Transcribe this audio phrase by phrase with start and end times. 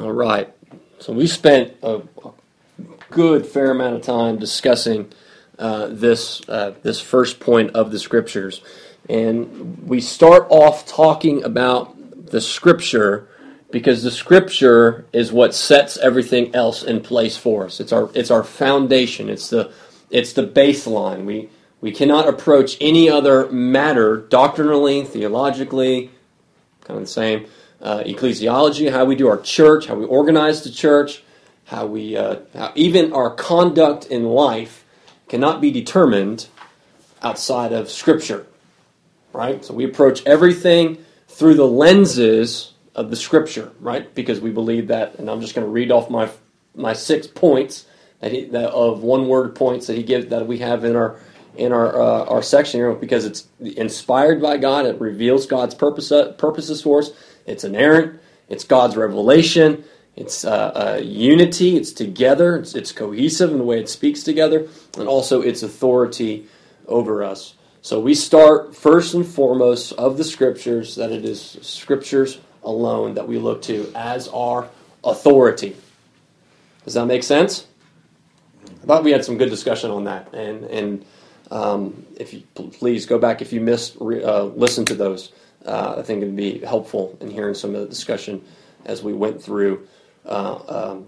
[0.00, 0.52] All right.
[0.98, 2.02] So we spent a,
[3.10, 5.12] good fair amount of time discussing
[5.56, 8.60] uh, this uh, this first point of the scriptures,
[9.08, 11.94] and we start off talking about
[12.30, 13.28] the scripture
[13.70, 17.78] because the scripture is what sets everything else in place for us.
[17.78, 19.30] It's our it's our foundation.
[19.30, 19.72] It's the
[20.10, 21.24] it's the baseline.
[21.24, 21.50] We
[21.80, 26.10] we cannot approach any other matter doctrinally, theologically,
[26.80, 27.46] kind of the same
[27.80, 31.22] uh, ecclesiology, how we do our church, how we organize the church,
[31.66, 34.84] how we, uh, how even our conduct in life
[35.28, 36.46] cannot be determined
[37.22, 38.46] outside of Scripture,
[39.32, 39.64] right?
[39.64, 44.14] So we approach everything through the lenses of the Scripture, right?
[44.14, 46.30] Because we believe that, and I'm just going to read off my
[46.76, 47.86] my six points
[48.20, 51.20] that, he, that of one word points that he gives that we have in our
[51.56, 54.86] in our uh, our section here because it's inspired by God.
[54.86, 57.10] It reveals God's purpose purposes for us.
[57.46, 58.20] It's inerrant.
[58.48, 59.84] It's God's revelation.
[60.16, 61.76] It's uh, uh, unity.
[61.76, 62.56] It's together.
[62.56, 66.46] It's, it's cohesive in the way it speaks together, and also its authority
[66.86, 67.54] over us.
[67.82, 73.28] So we start first and foremost of the scriptures that it is scriptures alone that
[73.28, 74.68] we look to as our
[75.02, 75.76] authority.
[76.84, 77.66] Does that make sense?
[78.82, 81.04] I thought we had some good discussion on that, and and
[81.50, 85.32] um, if you please go back if you missed, uh, listen to those
[85.64, 88.44] uh, I think it'd be helpful in hearing some of the discussion
[88.84, 89.86] as we went through
[90.26, 91.06] uh, um,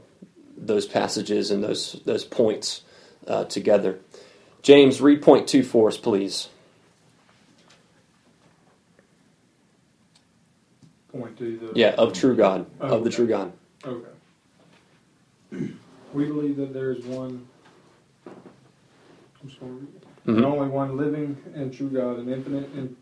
[0.56, 2.82] those passages and those those points
[3.26, 3.98] uh, together.
[4.62, 6.48] James, read point two for us, please.
[11.12, 13.52] Point to the yeah of true God oh, of the true God.
[13.84, 14.10] Okay.
[16.12, 17.46] We believe that there is one.
[18.26, 19.70] I'm sorry.
[20.26, 20.44] Mm-hmm.
[20.44, 22.96] only one living and true God, an infinite and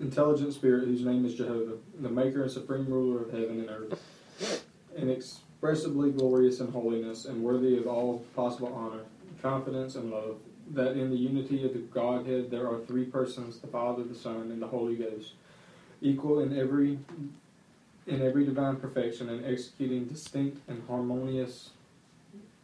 [0.00, 4.64] intelligent spirit whose name is Jehovah, the maker and supreme ruler of heaven and earth,
[4.96, 9.02] inexpressibly glorious in holiness and worthy of all possible honor,
[9.42, 10.36] confidence, and love,
[10.70, 14.50] that in the unity of the Godhead there are three persons, the Father, the Son,
[14.50, 15.34] and the Holy Ghost,
[16.00, 16.98] equal in every
[18.06, 21.70] in every divine perfection and executing distinct and harmonious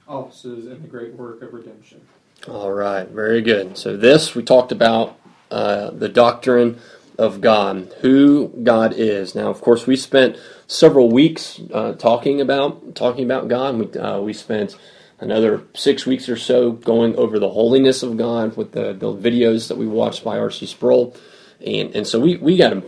[0.09, 2.01] offices in the great work of redemption.
[2.49, 3.77] All right, very good.
[3.77, 5.19] So this we talked about
[5.51, 6.81] uh, the doctrine
[7.19, 9.35] of God, who God is.
[9.35, 13.77] Now, of course, we spent several weeks uh, talking about talking about God.
[13.77, 14.77] We uh, we spent
[15.19, 19.69] another six weeks or so going over the holiness of God with the, the videos
[19.69, 20.67] that we watched by R.C.
[20.67, 21.17] Sproul,
[21.65, 22.83] and and so we, we got a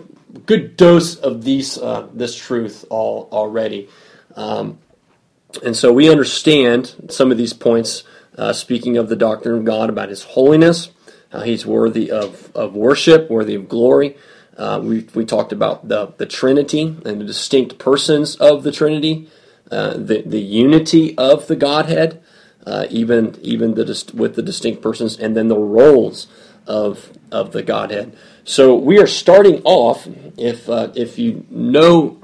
[0.44, 3.88] good dose of these uh, this truth all already,
[4.36, 4.78] um,
[5.64, 8.04] and so we understand some of these points.
[8.36, 10.90] Uh, speaking of the doctrine of God about His holiness,
[11.32, 14.16] uh, he's worthy of, of worship, worthy of glory.
[14.56, 19.28] Uh, we, we talked about the, the Trinity and the distinct persons of the Trinity,
[19.70, 22.20] uh, the, the unity of the Godhead,
[22.66, 26.26] uh, even, even the, with the distinct persons, and then the roles
[26.66, 28.16] of, of the Godhead.
[28.44, 32.18] So we are starting off, if, uh, if you know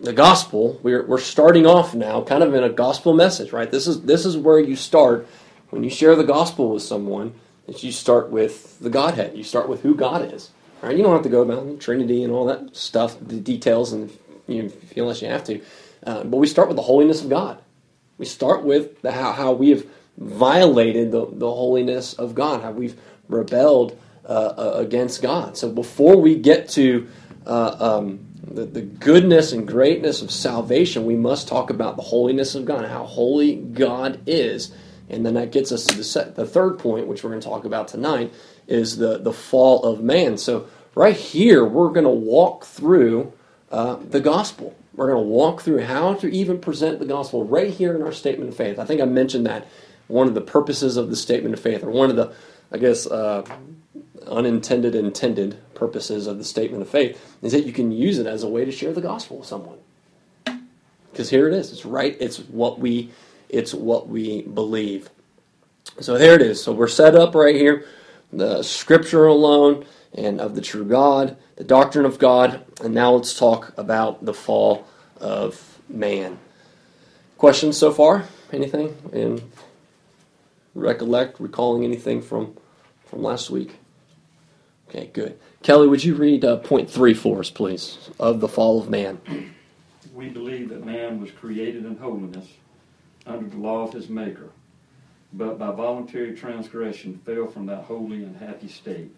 [0.00, 3.70] the gospel, we're, we're starting off now kind of in a gospel message, right?
[3.70, 5.28] This is, this is where you start
[5.70, 7.34] when you share the gospel with someone
[7.66, 9.36] is you start with the Godhead.
[9.36, 10.50] You start with who God is.
[10.82, 10.96] Right?
[10.96, 14.10] You don't have to go about the Trinity and all that stuff, the details, and
[14.48, 15.60] you know, unless you have to.
[16.04, 17.58] Uh, but we start with the holiness of God.
[18.18, 19.86] We start with the, how, how we have
[20.18, 25.56] violated the, the holiness of God, how we've rebelled uh, uh, against God.
[25.56, 27.08] So before we get to
[27.46, 32.54] uh, um, the, the goodness and greatness of salvation, we must talk about the holiness
[32.54, 34.74] of God, how holy God is
[35.12, 37.46] and then that gets us to the, set, the third point, which we're going to
[37.46, 38.32] talk about tonight,
[38.66, 40.38] is the, the fall of man.
[40.38, 43.32] So, right here, we're going to walk through
[43.70, 44.74] uh, the gospel.
[44.94, 48.12] We're going to walk through how to even present the gospel right here in our
[48.12, 48.78] statement of faith.
[48.78, 49.66] I think I mentioned that
[50.08, 52.34] one of the purposes of the statement of faith, or one of the,
[52.70, 53.44] I guess, uh,
[54.26, 58.42] unintended intended purposes of the statement of faith, is that you can use it as
[58.42, 59.78] a way to share the gospel with someone.
[61.10, 61.72] Because here it is.
[61.72, 62.16] It's right.
[62.20, 63.10] It's what we
[63.52, 65.10] it's what we believe.
[66.00, 66.62] So there it is.
[66.62, 67.84] So we're set up right here.
[68.32, 69.84] The scripture alone
[70.14, 74.34] and of the true God, the doctrine of God, and now let's talk about the
[74.34, 74.86] fall
[75.20, 76.38] of man.
[77.36, 78.24] Questions so far?
[78.52, 78.96] Anything?
[79.12, 79.42] And
[80.74, 82.56] recollect, recalling anything from
[83.04, 83.76] from last week?
[84.88, 85.38] Okay, good.
[85.62, 89.20] Kelly, would you read uh, point three for us, please, of the fall of man?
[90.14, 92.46] We believe that man was created in holiness
[93.26, 94.50] under the law of his Maker,
[95.32, 99.14] but by voluntary transgression fell from that holy and happy state,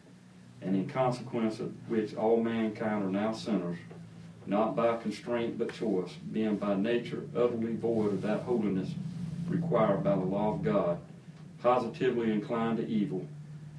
[0.62, 3.78] and in consequence of which all mankind are now sinners,
[4.46, 8.90] not by constraint but choice, being by nature utterly void of that holiness
[9.48, 10.98] required by the law of God,
[11.60, 13.26] positively inclined to evil,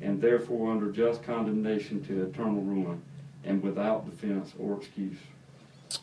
[0.01, 3.01] and therefore under just condemnation to eternal ruin,
[3.44, 5.18] and without defense or excuse.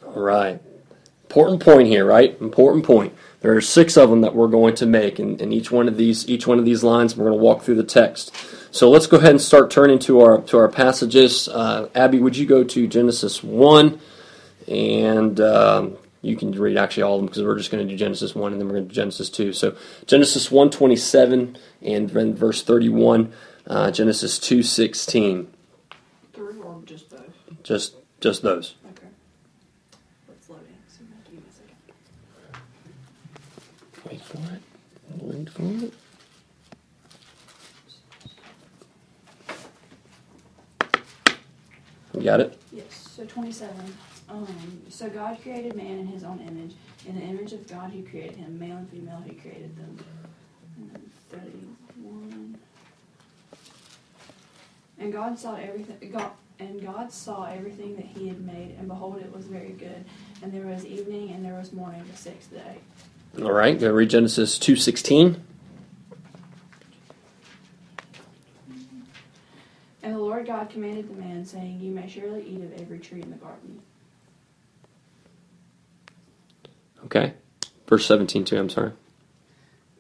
[0.06, 0.60] All right.
[1.32, 2.38] Important point here, right?
[2.43, 3.14] Important point.
[3.40, 5.96] There are six of them that we're going to make, and, and each one of
[5.96, 8.34] these, each one of these lines, we're going to walk through the text.
[8.70, 11.49] So let's go ahead and start turning to our to our passages.
[11.49, 13.99] Uh, Abby, would you go to Genesis one,
[14.69, 17.96] and um, you can read actually all of them because we're just going to do
[17.96, 19.55] Genesis one, and then we're going to do Genesis two.
[19.55, 19.75] So
[20.06, 23.32] Genesis one twenty seven and then verse thirty one,
[23.67, 25.50] uh, Genesis two sixteen.
[26.34, 27.23] Three or just both?
[27.62, 28.75] Just just those.
[28.90, 29.08] Okay.
[30.29, 31.76] It's loading, so give me a second.
[34.12, 34.62] Wait for it.
[35.22, 35.94] Wait for it.
[42.12, 42.60] You got it?
[42.70, 43.74] Yes, so 27.
[44.28, 46.74] Um, so God created man in his own image.
[47.06, 48.58] In the image of God, he created him.
[48.58, 50.04] Male and female, he created them.
[50.76, 52.58] And then 31.
[54.98, 56.10] And God saw everything.
[56.10, 60.04] God, and God saw everything that He had made, and behold, it was very good.
[60.42, 62.76] And there was evening, and there was morning, the sixth day.
[63.40, 63.79] All right.
[63.79, 65.43] Gonna read Genesis two sixteen.
[70.02, 73.23] And the Lord God commanded the man, saying, You may surely eat of every tree
[73.23, 73.81] in the garden.
[77.05, 77.34] Okay.
[77.87, 78.58] Verse seventeen too.
[78.58, 78.93] I'm sorry.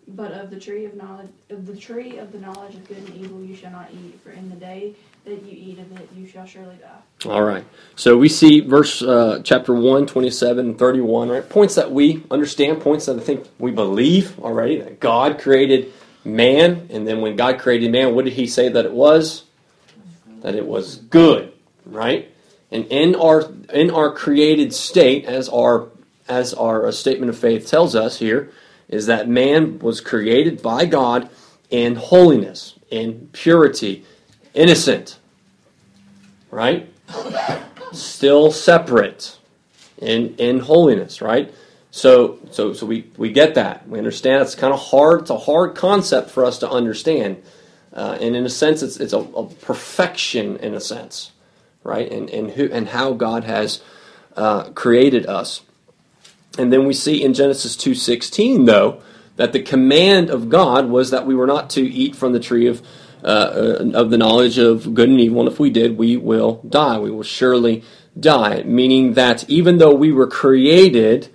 [0.08, 3.14] But of the tree of knowledge, of the tree of the knowledge of good and
[3.14, 4.20] evil, you shall not eat.
[4.22, 7.30] For in the day that you eat of it, you shall surely die.
[7.30, 7.64] All right.
[7.94, 11.48] So we see verse uh, chapter 1, 27 and 31, right?
[11.48, 15.92] Points that we understand, points that I think we believe already that God created
[16.24, 19.44] man, and then when God created man, what did he say that it was?
[20.40, 21.52] That it was good,
[21.86, 22.28] right?
[22.72, 25.88] And in our in our created state, as our
[26.28, 28.50] as our uh, statement of faith tells us here,
[28.88, 31.28] is that man was created by God
[31.70, 34.04] in holiness, in purity,
[34.54, 35.18] innocent,
[36.50, 36.92] right?
[37.92, 39.38] Still separate
[39.98, 41.52] in in holiness, right?
[41.90, 43.88] So so so we we get that.
[43.88, 45.22] We understand it's kind of hard.
[45.22, 47.42] It's a hard concept for us to understand,
[47.92, 51.32] uh, and in a sense, it's it's a, a, perfection in a sense,
[51.84, 52.10] right?
[52.10, 53.82] And and who and how God has
[54.36, 55.60] uh, created us.
[56.58, 59.02] And then we see in Genesis 2:16 though
[59.36, 62.66] that the command of God was that we were not to eat from the tree
[62.66, 62.82] of
[63.24, 66.98] uh, of the knowledge of good and evil, and if we did, we will die.
[66.98, 67.84] We will surely
[68.18, 68.62] die.
[68.64, 71.28] Meaning that even though we were created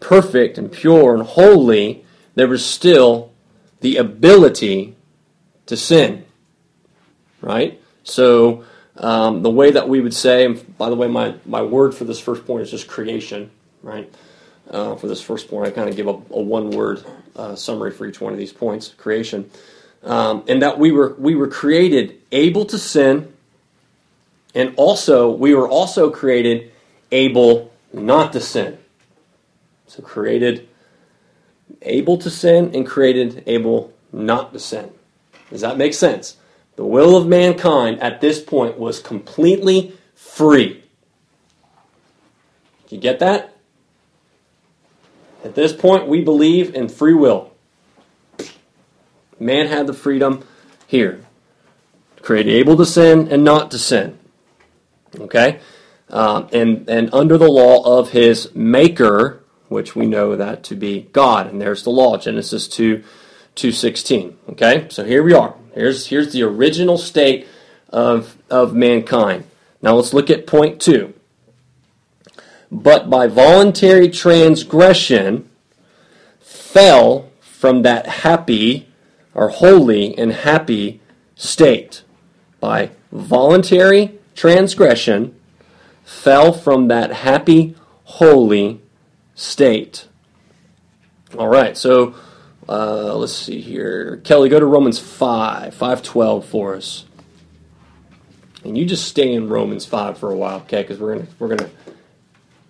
[0.00, 2.04] perfect and pure and holy,
[2.34, 3.32] there was still
[3.80, 4.94] the ability
[5.66, 6.24] to sin.
[7.40, 7.80] Right?
[8.04, 8.64] So,
[8.96, 12.04] um, the way that we would say, and by the way, my, my word for
[12.04, 13.50] this first point is just creation,
[13.82, 14.12] right?
[14.70, 17.04] Uh, for this first point, I kind of give a, a one word
[17.34, 19.50] uh, summary for each one of these points creation
[20.04, 23.32] um, and that we were we were created able to sin,
[24.54, 26.70] and also we were also created
[27.10, 28.78] able not to sin.
[29.86, 30.68] So created
[31.82, 34.90] able to sin and created able not to sin.
[35.50, 36.36] Does that make sense?
[36.76, 40.82] The will of mankind at this point was completely free.
[42.88, 43.56] You get that?
[45.44, 47.53] At this point, we believe in free will.
[49.38, 50.44] Man had the freedom
[50.86, 51.20] here.
[52.22, 54.18] Created able to sin and not to sin.
[55.18, 55.60] Okay?
[56.10, 61.08] Um, and, and under the law of his maker, which we know that to be
[61.12, 61.46] God.
[61.46, 63.02] And there's the law, Genesis 2
[63.54, 64.38] 216.
[64.50, 64.86] Okay?
[64.90, 65.54] So here we are.
[65.74, 67.48] Here's here's the original state
[67.88, 69.44] of of mankind.
[69.82, 71.14] Now let's look at point two.
[72.70, 75.50] But by voluntary transgression
[76.40, 78.88] fell from that happy
[79.34, 81.00] or holy and happy
[81.34, 82.02] state.
[82.60, 85.38] By voluntary transgression
[86.04, 87.74] fell from that happy,
[88.04, 88.80] holy
[89.34, 90.08] state.
[91.36, 92.14] All right, so
[92.68, 94.20] uh, let's see here.
[94.24, 97.04] Kelly, go to Romans 5, 512 for us.
[98.62, 100.82] And you just stay in Romans 5 for a while, okay?
[100.82, 101.70] Because we're going to we're gonna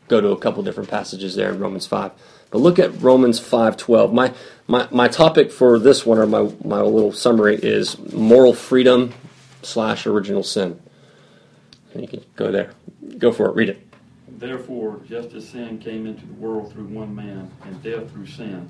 [0.09, 2.13] go to a couple different passages there in Romans 5.
[2.51, 4.13] But look at Romans 5.12.
[4.13, 4.33] My,
[4.67, 9.13] my, my topic for this one, or my, my little summary, is moral freedom
[9.63, 10.81] slash original sin.
[11.93, 12.73] And you can go there.
[13.19, 13.57] Go for it.
[13.57, 13.81] Read it.
[14.29, 18.69] Therefore, just as sin came into the world through one man, and death through sin,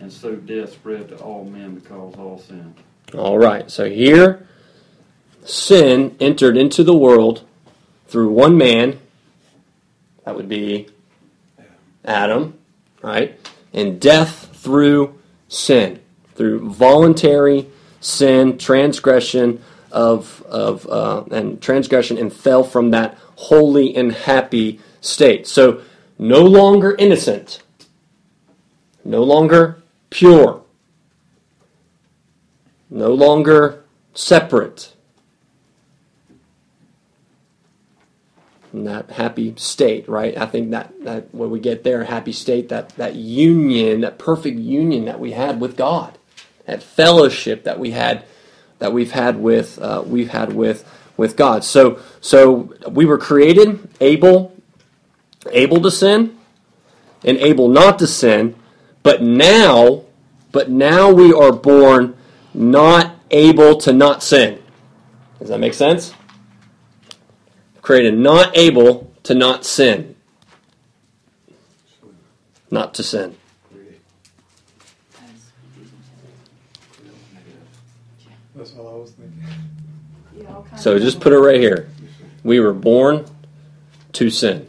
[0.00, 2.74] and so death spread to all men because all sin.
[3.14, 3.70] All right.
[3.70, 4.46] So here,
[5.44, 7.44] sin entered into the world
[8.08, 8.98] through one man,
[10.26, 10.88] That would be
[12.04, 12.58] Adam,
[13.00, 13.38] right?
[13.72, 16.00] And death through sin,
[16.34, 17.68] through voluntary
[18.00, 25.46] sin, transgression of of uh, and transgression, and fell from that holy and happy state.
[25.46, 25.82] So
[26.18, 27.62] no longer innocent,
[29.04, 29.80] no longer
[30.10, 30.64] pure,
[32.90, 34.92] no longer separate.
[38.76, 40.36] In that happy state, right?
[40.36, 44.58] I think that, that when we get there, happy state, that, that union, that perfect
[44.58, 46.18] union that we had with God,
[46.66, 48.26] that fellowship that we had,
[48.78, 50.84] that we've had with uh, we've had with
[51.16, 51.64] with God.
[51.64, 54.54] So so we were created able
[55.52, 56.36] able to sin
[57.24, 58.56] and able not to sin,
[59.02, 60.04] but now
[60.52, 62.14] but now we are born
[62.52, 64.62] not able to not sin.
[65.38, 66.12] Does that make sense?
[67.86, 70.16] Created not able to not sin.
[72.68, 73.36] Not to sin.
[78.56, 79.40] That's all I was thinking.
[80.36, 81.88] You all kind So just put it right here.
[82.42, 83.24] We were born
[84.14, 84.68] to sin.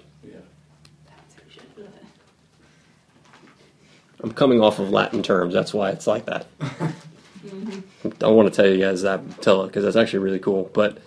[4.19, 5.55] I'm coming off of Latin terms.
[5.55, 6.45] That's why it's like that.
[8.21, 10.69] I want to tell you guys that tell it because that's actually really cool.
[10.71, 10.99] But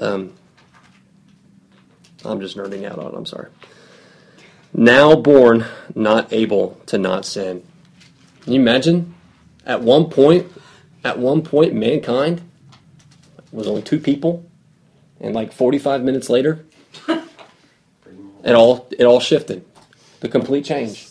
[0.00, 0.32] um,
[2.24, 3.12] I'm just nerding out on.
[3.12, 3.16] it.
[3.16, 3.48] I'm sorry.
[4.72, 7.62] Now born, not able to not sin.
[8.42, 9.14] Can you imagine?
[9.64, 10.50] At one point,
[11.04, 12.42] at one point, mankind
[13.52, 14.44] was only two people,
[15.20, 16.66] and like 45 minutes later,
[17.08, 19.64] it all it all shifted.
[20.20, 21.06] The complete change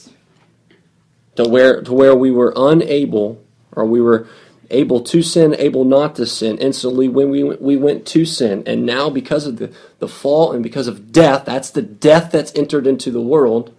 [1.36, 4.28] to where to where we were unable or we were
[4.70, 8.64] able to sin, able not to sin instantly when we went, we went to sin.
[8.66, 12.54] And now because of the, the fall and because of death, that's the death that's
[12.56, 13.76] entered into the world,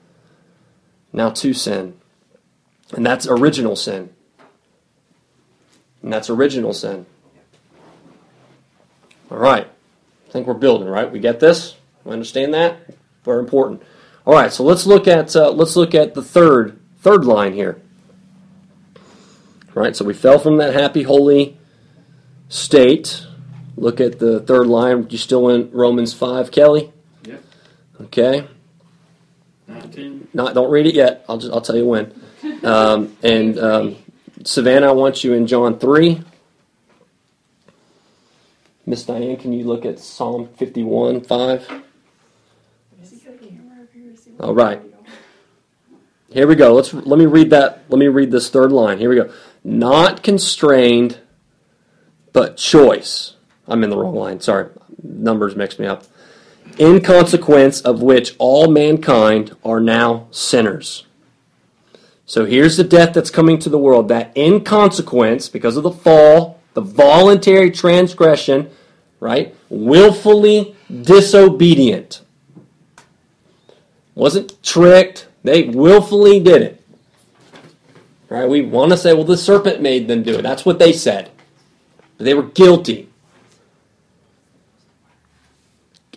[1.13, 1.97] now to sin.
[2.93, 4.11] And that's original sin.
[6.03, 7.07] And that's original sin.
[9.31, 9.67] All right.
[10.29, 11.11] I think we're building, right?
[11.11, 11.77] We get this?
[12.05, 12.77] We understand that?
[13.25, 13.83] Very important.
[14.27, 17.83] All right, so let's look at uh, let's look at the third third line here.
[19.75, 21.59] Right, so we fell from that happy, holy
[22.49, 23.27] state.
[23.77, 25.09] Look at the third line.
[25.11, 26.93] You still in Romans five, Kelly?
[27.25, 27.45] Yep.
[28.03, 28.47] Okay.
[29.67, 30.29] 19.
[30.33, 31.25] Not don't read it yet.
[31.29, 32.13] I'll just I'll tell you when.
[32.63, 33.97] Um, and um,
[34.45, 36.23] Savannah, I want you in John three.
[38.87, 41.67] Miss Diane, can you look at Psalm fifty one five?
[44.41, 44.81] All right.
[46.31, 46.75] Here we go.
[46.75, 47.85] Let's let me read that.
[47.89, 48.99] Let me read this third line.
[48.99, 49.33] Here we go.
[49.65, 51.21] Not constrained,
[52.35, 53.35] but choice.
[53.67, 54.41] I'm in the wrong line.
[54.41, 54.69] Sorry,
[55.03, 56.05] numbers mixed me up.
[56.79, 61.07] In consequence of which all mankind are now sinners.
[62.27, 64.09] So here's the death that's coming to the world.
[64.09, 68.71] That in consequence, because of the fall, the voluntary transgression,
[69.21, 69.55] right?
[69.71, 72.23] Willfully disobedient.
[74.15, 75.27] Wasn't tricked.
[75.43, 76.84] They willfully did it.
[78.35, 78.49] Right?
[78.49, 80.43] We want to say, well, the serpent made them do it.
[80.43, 81.31] That's what they said.
[82.19, 83.09] But they were guilty.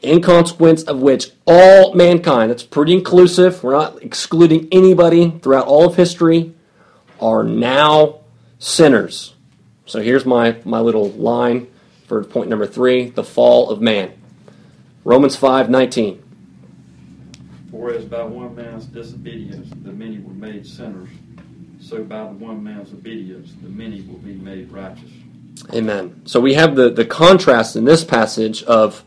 [0.01, 5.85] In consequence of which all mankind, that's pretty inclusive, we're not excluding anybody throughout all
[5.85, 6.55] of history,
[7.21, 8.21] are now
[8.57, 9.35] sinners.
[9.85, 11.67] So here's my, my little line
[12.07, 14.11] for point number three the fall of man.
[15.03, 16.23] Romans five nineteen.
[17.69, 21.09] For as by one man's disobedience the many were made sinners,
[21.87, 25.09] so by the one man's obedience the many will be made righteous.
[25.73, 26.21] Amen.
[26.25, 29.03] So we have the, the contrast in this passage of,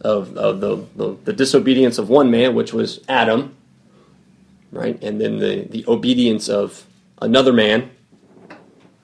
[0.00, 3.56] of, of the, the, the disobedience of one man, which was Adam,
[4.70, 5.02] right?
[5.02, 6.86] And then the, the obedience of
[7.20, 7.90] another man,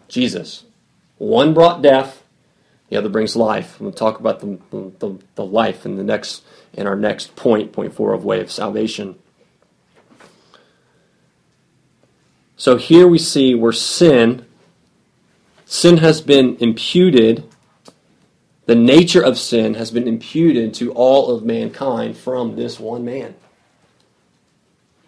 [0.09, 0.65] Jesus.
[1.19, 2.23] One brought death,
[2.89, 3.79] the other brings life.
[3.81, 7.95] We'll talk about the, the, the life in the next in our next point, point
[7.95, 9.19] four of way of salvation.
[12.59, 14.45] So here we see where sin
[15.65, 17.45] sin has been imputed,
[18.67, 23.35] the nature of sin has been imputed to all of mankind from this one man,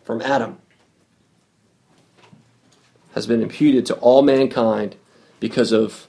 [0.04, 0.58] from Adam.
[3.14, 4.94] Has been imputed to all mankind
[5.40, 6.06] because of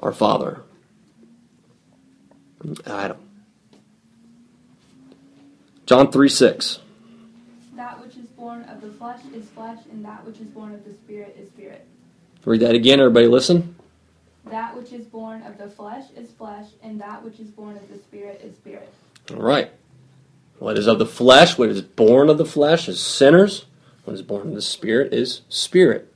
[0.00, 0.62] our father,
[2.84, 3.18] Adam.
[5.86, 6.80] John 3 6.
[8.60, 11.36] Is born of the flesh is flesh, and that which is born of the spirit
[11.40, 11.86] is spirit.
[12.44, 13.74] Read that again, everybody listen.
[14.50, 17.88] That which is born of the flesh is flesh, and that which is born of
[17.90, 18.92] the spirit is spirit.
[19.30, 19.70] All right.
[20.58, 23.64] What is of the flesh, what is born of the flesh is sinners.
[24.04, 26.12] What is born of the spirit is spirit.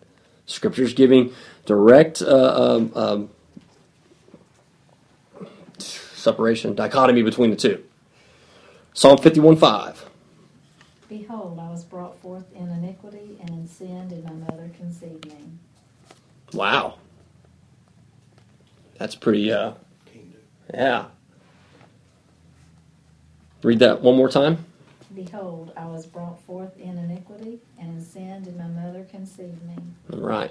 [0.46, 1.32] Scripture's giving
[1.64, 3.30] direct uh, um, um,
[5.78, 7.84] separation, dichotomy between the two.
[8.92, 10.10] Psalm 51 5.
[11.18, 15.44] Behold, I was brought forth in iniquity, and in sin did my mother conceive me.
[16.52, 16.98] Wow.
[18.98, 19.74] That's pretty, uh,
[20.72, 21.04] yeah.
[23.62, 24.64] Read that one more time.
[25.14, 29.76] Behold, I was brought forth in iniquity, and in sin did my mother conceive me.
[30.12, 30.50] All right.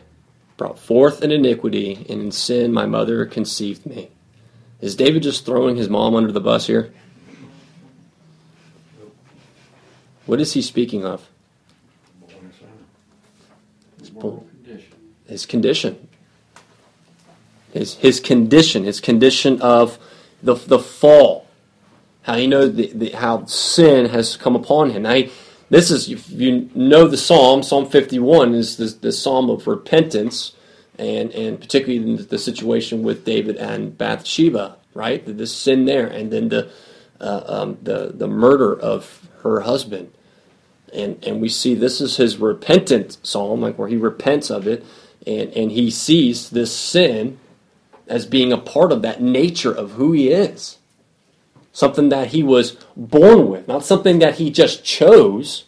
[0.56, 4.12] Brought forth in iniquity, and in sin my mother conceived me.
[4.80, 6.94] Is David just throwing his mom under the bus here?
[10.26, 11.30] What is he speaking of?
[14.14, 14.98] Moral condition.
[15.28, 16.08] His condition.
[17.74, 19.98] His, his condition, his condition of
[20.42, 21.48] the, the fall.
[22.22, 25.04] How he knows the, the, how sin has come upon him.
[25.04, 25.32] Now, he,
[25.70, 30.54] this is, if you know the psalm, Psalm 51 is the, the psalm of repentance,
[31.00, 35.26] and, and particularly the situation with David and Bathsheba, right?
[35.26, 36.72] The, the sin there, and then the,
[37.20, 40.12] uh, um, the, the murder of her husband.
[40.94, 44.86] And, and we see this is his repentant psalm, like where he repents of it,
[45.26, 47.40] and, and he sees this sin
[48.08, 50.78] as being a part of that nature of who he is.
[51.72, 55.64] Something that he was born with, not something that he just chose,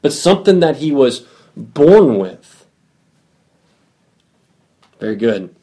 [0.00, 2.66] but something that he was born with.
[5.00, 5.54] Very good.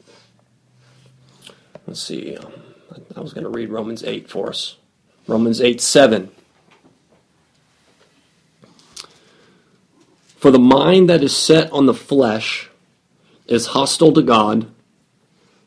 [1.86, 2.36] Let's see.
[2.36, 2.52] um,
[3.16, 4.76] I was going to read Romans 8 for us.
[5.26, 6.30] Romans 8 7.
[10.36, 12.68] For the mind that is set on the flesh
[13.46, 14.70] is hostile to God,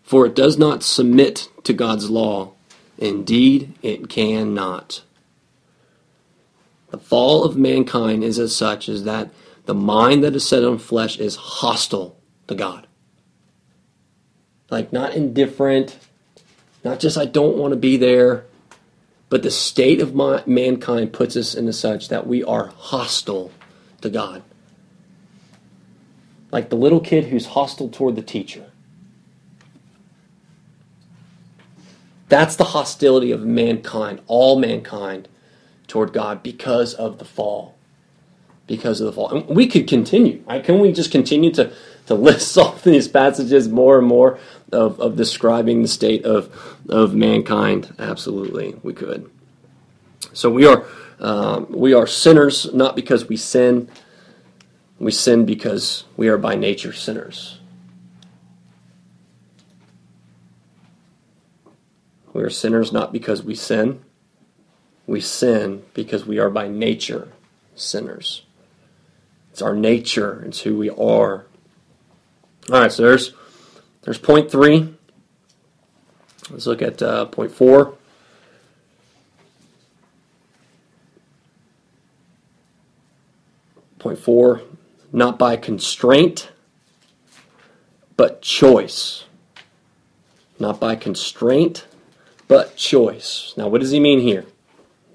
[0.03, 2.53] for it does not submit to God's law.
[2.97, 5.03] Indeed, it cannot.
[6.91, 9.29] The fall of mankind is as such as that
[9.65, 12.87] the mind that is set on flesh is hostile to God.
[14.69, 15.97] Like, not indifferent,
[16.83, 18.45] not just I don't want to be there,
[19.29, 23.51] but the state of my, mankind puts us into such that we are hostile
[24.01, 24.43] to God.
[26.51, 28.71] Like the little kid who's hostile toward the teacher.
[32.27, 35.27] That's the hostility of mankind, all mankind,
[35.87, 37.75] toward God because of the fall.
[38.67, 39.29] Because of the fall.
[39.29, 40.43] And we could continue.
[40.47, 40.63] Right?
[40.63, 41.73] Can we just continue to,
[42.05, 44.39] to list off these passages more and more
[44.71, 46.55] of, of describing the state of,
[46.87, 47.93] of mankind?
[47.97, 49.29] Absolutely, we could.
[50.33, 50.85] So we are
[51.19, 53.89] um, we are sinners not because we sin.
[54.99, 57.59] We sin because we are by nature sinners.
[62.33, 64.01] We are sinners not because we sin.
[65.07, 67.29] We sin because we are by nature
[67.75, 68.43] sinners.
[69.51, 71.45] It's our nature, it's who we are.
[72.71, 73.33] All right, so there's
[74.03, 74.93] there's point three.
[76.49, 77.95] Let's look at uh, point four.
[83.97, 84.61] Point four,
[85.11, 86.49] not by constraint,
[88.15, 89.25] but choice.
[90.59, 91.85] Not by constraint,
[92.47, 93.53] but choice.
[93.55, 94.45] Now, what does he mean here?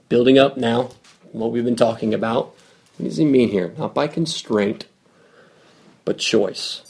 [0.09, 0.91] Building up now,
[1.33, 2.55] what we've been talking about.
[2.97, 3.75] What does he mean here?
[3.77, 4.87] Not by constraint,
[6.05, 6.83] but choice.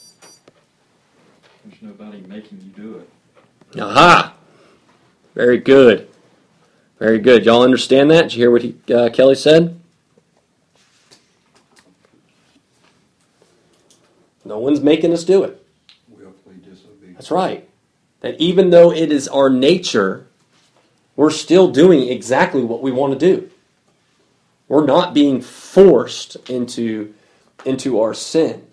[1.65, 3.81] There's nobody making you do it.
[3.81, 4.35] Aha!
[5.33, 6.07] Very good.
[6.99, 7.45] Very good.
[7.45, 8.23] Y'all understand that?
[8.23, 9.79] Did you hear what he, uh, Kelly said?
[14.45, 15.65] No one's making us do it.
[16.07, 17.15] willfully disobedient.
[17.15, 17.67] That's right.
[18.21, 20.27] That even though it is our nature,
[21.15, 23.49] we're still doing exactly what we want to do.
[24.67, 27.13] We're not being forced into,
[27.65, 28.65] into our sin.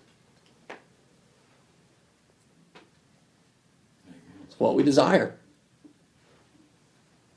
[4.45, 5.35] It's what we desire.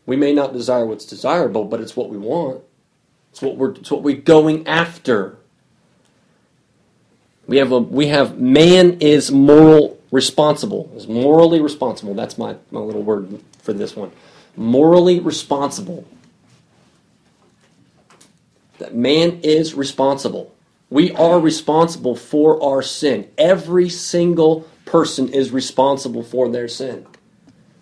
[0.04, 2.62] We may not desire what's desirable, but it's what we want.
[3.32, 5.38] It's what we're, it's what we're going after.
[7.46, 10.90] We have a we have man is moral responsible.
[10.96, 12.14] Is morally responsible.
[12.14, 14.12] That's my, my little word for this one.
[14.56, 16.06] Morally responsible.
[18.78, 20.54] That man is responsible.
[20.90, 23.28] We are responsible for our sin.
[23.38, 27.06] Every single person is responsible for their sin.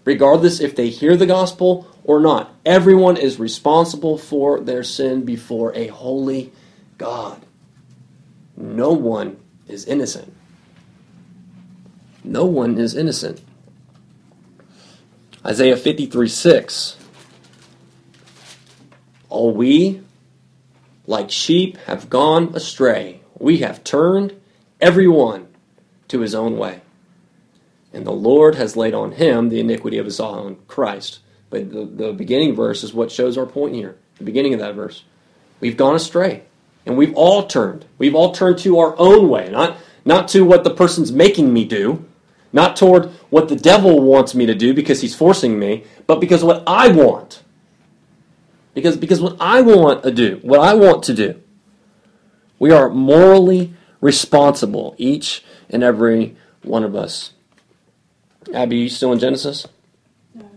[0.05, 2.55] Regardless if they hear the gospel or not.
[2.65, 6.53] Everyone is responsible for their sin before a holy
[6.99, 7.45] God.
[8.57, 10.33] No one is innocent.
[12.23, 13.43] No one is innocent.
[15.45, 16.97] Isaiah 53 6.
[19.29, 20.01] All we
[21.07, 23.21] like sheep have gone astray.
[23.39, 24.41] We have turned
[24.81, 25.49] everyone
[26.09, 26.81] to his own way.
[27.93, 31.21] And the Lord has laid on him the iniquity of his own Christ.
[31.51, 33.97] But the, the beginning verse is what shows our point here.
[34.19, 35.05] The beginning of that verse.
[35.61, 36.45] We've gone astray.
[36.87, 37.87] And we've all turned.
[37.99, 41.65] We've all turned to our own way, not, not to what the person's making me
[41.65, 42.05] do,
[42.53, 46.45] not toward what the devil wants me to do because he's forcing me, but because
[46.45, 47.43] what I want.
[48.75, 51.41] Because, because what I want to do, what I want to do.
[52.59, 57.33] We are morally responsible, each and every one of us.
[58.53, 59.67] Abby, you still in Genesis?
[60.35, 60.49] No,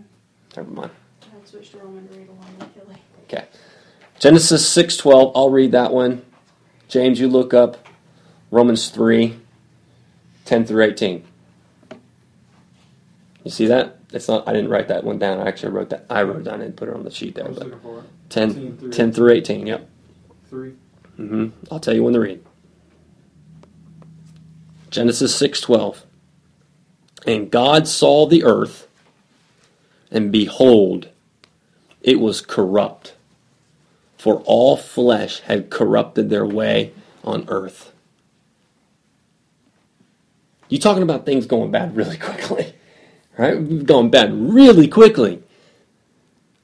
[0.56, 0.90] Never mind.
[1.22, 2.96] I switched to Roman to read along with Kelly.
[3.24, 3.46] Okay.
[4.18, 6.22] Genesis 6:12, I'll read that one.
[6.88, 7.86] James, you look up
[8.50, 9.38] Romans 3
[10.44, 11.24] 10 through 18.
[13.44, 13.98] You see that?
[14.12, 15.38] It's not I didn't write that one down.
[15.38, 17.44] I actually wrote that I wrote it down and put it on the sheet there,
[17.44, 18.04] but looking for it.
[18.30, 19.88] 10, 10 through 10 through 18, yep.
[20.48, 20.72] Three.
[21.16, 22.42] hmm I'll tell you when to read.
[24.90, 26.04] Genesis 6:12.
[27.26, 28.88] And God saw the earth,
[30.10, 31.08] and behold,
[32.00, 33.12] it was corrupt,
[34.18, 36.92] for all flesh had corrupted their way
[37.24, 37.92] on earth.
[40.68, 42.74] You're talking about things going bad really quickly,
[43.38, 43.86] right?
[43.86, 45.42] Going bad really quickly.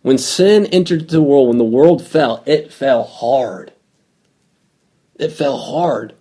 [0.02, 3.72] When sin entered the world, when the world fell, it fell hard
[5.16, 6.14] it fell hard.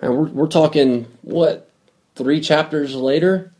[0.00, 1.70] And we're, we're talking, what,
[2.14, 3.52] three chapters later?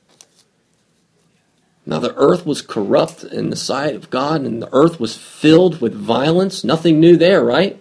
[1.88, 5.80] Now the earth was corrupt in the sight of God, and the earth was filled
[5.80, 6.62] with violence.
[6.62, 7.80] Nothing new there, right?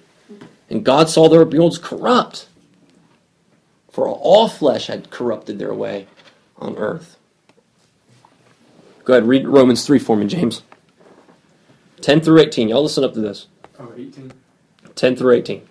[0.69, 2.47] And God saw the earth was corrupt.
[3.91, 6.07] For all flesh had corrupted their way
[6.55, 7.17] on earth.
[9.03, 10.61] Go ahead, read Romans 3 for me, James.
[11.99, 12.69] 10 through 18.
[12.69, 13.47] Y'all listen up to this.
[13.77, 14.31] Oh, 18.
[14.95, 15.67] 10 through 18.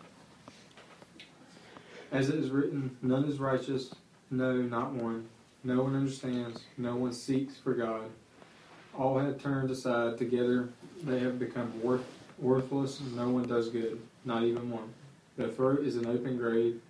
[2.12, 3.94] As it is written, none is righteous,
[4.30, 5.26] no, not one.
[5.64, 8.10] No one understands, no one seeks for God.
[8.98, 10.68] All have turned aside, together
[11.02, 12.04] they have become worth,
[12.38, 14.92] worthless, no one does good, not even one.
[15.36, 16.80] Their throat is an open grave,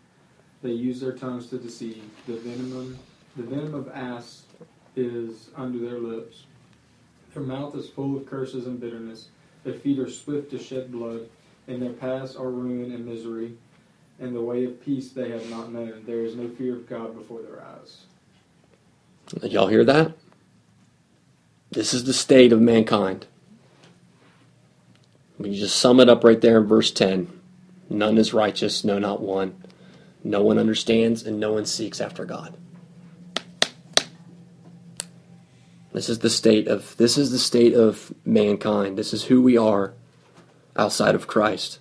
[0.62, 2.02] they use their tongues to deceive.
[2.26, 2.98] The venom,
[3.36, 4.44] the venom of asps
[4.94, 6.44] is under their lips.
[7.34, 9.28] Their mouth is full of curses and bitterness.
[9.64, 11.28] Their feet are swift to shed blood,
[11.66, 13.56] and their paths are ruin and misery
[14.18, 16.02] and the way of peace they have not known.
[16.06, 18.02] There is no fear of God before their eyes.
[19.40, 20.16] did Y'all hear that?
[21.76, 23.26] This is the state of mankind.
[25.36, 27.28] We just sum it up right there in verse 10.
[27.90, 29.62] None is righteous, no, not one.
[30.24, 32.56] No one understands, and no one seeks after God.
[35.92, 38.96] This is the state of this is the state of mankind.
[38.96, 39.92] This is who we are
[40.76, 41.78] outside of Christ.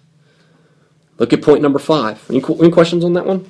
[1.19, 2.29] Look at point number five.
[2.29, 3.49] Any, any questions on that one?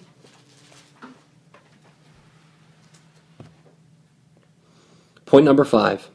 [5.25, 6.11] Point number five.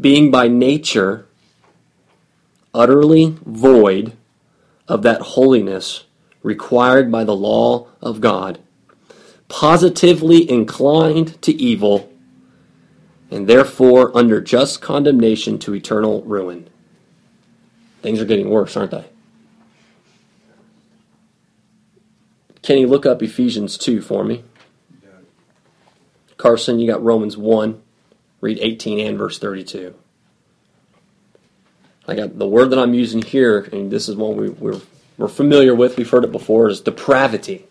[0.00, 1.26] Being by nature
[2.72, 4.12] utterly void
[4.86, 6.04] of that holiness
[6.42, 8.60] required by the law of God,
[9.48, 12.12] positively inclined to evil,
[13.30, 16.68] and therefore under just condemnation to eternal ruin.
[18.00, 19.06] Things are getting worse, aren't they?
[22.62, 24.44] Kenny, look up Ephesians 2 for me.
[26.36, 27.82] Carson, you got Romans 1.
[28.40, 29.94] Read 18 and verse 32.
[32.06, 34.80] I got the word that I'm using here, and this is one we, we're,
[35.18, 37.66] we're familiar with, we've heard it before, is depravity.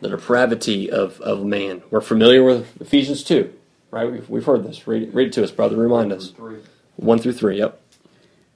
[0.00, 1.82] The depravity of, of man.
[1.90, 3.52] We're familiar with Ephesians 2,
[3.90, 4.10] right?
[4.10, 4.86] We've, we've heard this.
[4.86, 5.76] Read it, read it to us, brother.
[5.76, 6.30] Remind us.
[6.30, 6.58] Three.
[6.96, 7.80] 1 through 3, yep.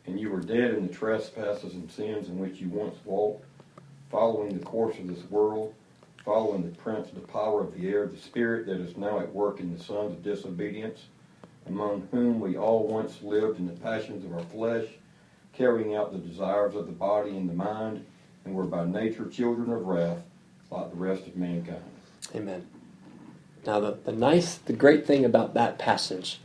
[0.06, 3.44] And you were dead in the trespasses and sins in which you once walked,
[4.10, 5.74] following the course of this world,
[6.26, 9.32] following the prince of the power of the air, the spirit that is now at
[9.32, 11.04] work in the sons of disobedience,
[11.68, 14.86] among whom we all once lived in the passions of our flesh,
[15.52, 18.04] carrying out the desires of the body and the mind,
[18.44, 20.18] and were by nature children of wrath,
[20.72, 21.80] like the rest of mankind.
[22.34, 22.66] Amen.
[23.64, 26.40] Now, the, the nice, the great thing about that passage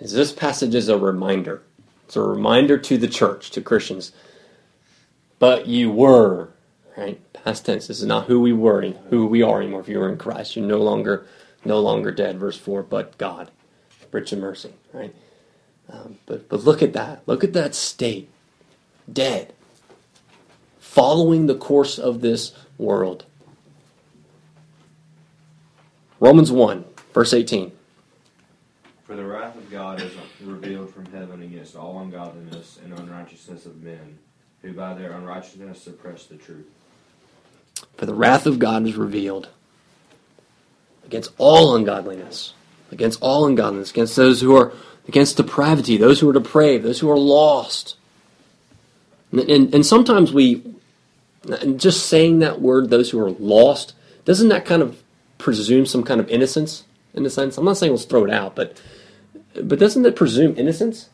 [0.00, 1.62] is this passage is a reminder.
[2.04, 4.10] It's a reminder to the church, to Christians.
[5.38, 6.50] But you were,
[6.96, 7.20] right?
[7.32, 7.86] Past tense.
[7.86, 9.80] This is not who we were, and who we are anymore.
[9.80, 11.26] If you were in Christ, you're no longer,
[11.64, 12.38] no longer dead.
[12.38, 12.82] Verse four.
[12.82, 13.50] But God,
[14.12, 15.14] rich in mercy, right?
[15.88, 17.22] Um, but but look at that.
[17.26, 18.28] Look at that state.
[19.10, 19.52] Dead.
[20.78, 23.24] Following the course of this world.
[26.20, 27.72] Romans 1, verse 18.
[29.04, 33.82] For the wrath of God is revealed from heaven against all ungodliness and unrighteousness of
[33.82, 34.18] men,
[34.60, 36.66] who by their unrighteousness suppress the truth.
[37.96, 39.48] For the wrath of God is revealed
[41.04, 42.54] against all ungodliness,
[42.92, 44.72] against all ungodliness, against those who are
[45.08, 47.96] against depravity, those who are depraved, those who are lost.
[49.32, 50.62] And, and, and sometimes we,
[51.76, 55.02] just saying that word, those who are lost, doesn't that kind of
[55.38, 57.58] presume some kind of innocence in a sense?
[57.58, 58.80] I'm not saying let's throw it out, but
[59.54, 61.08] but doesn't it presume innocence?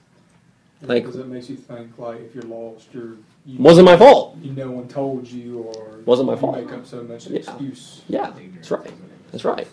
[0.88, 4.36] Like- because it makes you think like if you're lost, you're you, Wasn't my fault.
[4.42, 6.56] You no one told you, or Wasn't my you fault.
[6.56, 7.38] Make up so much Yeah.
[7.38, 8.02] excuse.
[8.08, 8.92] Yeah, that's right.
[9.32, 9.68] That's right.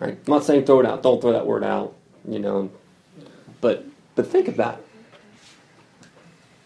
[0.00, 0.18] Right.
[0.26, 1.02] I'm not saying throw it out.
[1.02, 1.94] Don't throw that word out.
[2.28, 2.70] You know,
[3.60, 3.84] but
[4.14, 4.80] but think of that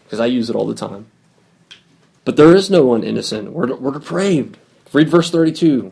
[0.03, 1.07] because I use it all the time.
[2.25, 3.51] But there is no one innocent.
[3.53, 4.57] We're we're depraved.
[4.93, 5.91] Read verse 32.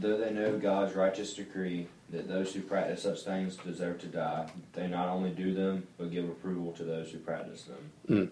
[0.00, 4.48] Though they know God's righteous decree that those who practice such things deserve to die,
[4.74, 7.90] they not only do them, but give approval to those who practice them.
[8.08, 8.28] Mm.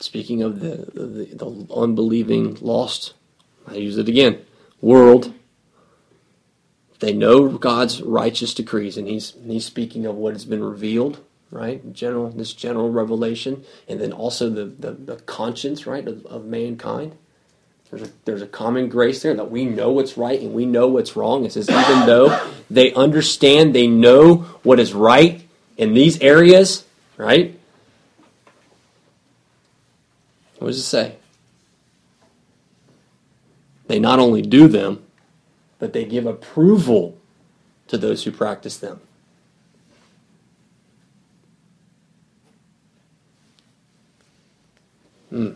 [0.00, 3.14] Speaking of the, the, the unbelieving, lost,
[3.66, 4.44] I use it again,
[4.80, 5.34] world,
[7.00, 11.92] they know God's righteous decrees, and he's, he's speaking of what has been revealed, right?
[11.92, 17.16] General, this general revelation, and then also the, the, the conscience, right, of, of mankind.
[17.90, 20.86] There's a, there's a common grace there that we know what's right and we know
[20.86, 21.44] what's wrong.
[21.44, 26.84] It says, even though they understand, they know what is right in these areas,
[27.16, 27.58] right?
[30.58, 31.16] What does it say?
[33.88, 35.02] They not only do them,
[35.80, 37.18] but they give approval
[37.88, 39.00] to those who practice them.
[45.30, 45.50] Hmm.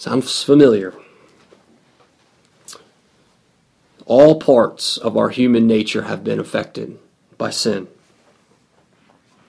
[0.00, 0.94] Sounds familiar.
[4.06, 6.98] All parts of our human nature have been affected
[7.36, 7.86] by sin.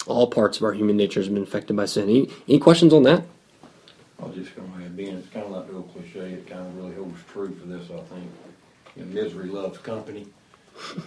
[0.07, 2.09] All parts of our human nature has been affected by sin.
[2.09, 3.23] Any, any questions on that?
[4.21, 6.67] I was just gonna add, being it's kind of like the old cliche, it kind
[6.67, 8.29] of really holds true for this, I think.
[8.97, 10.27] You know, misery loves company.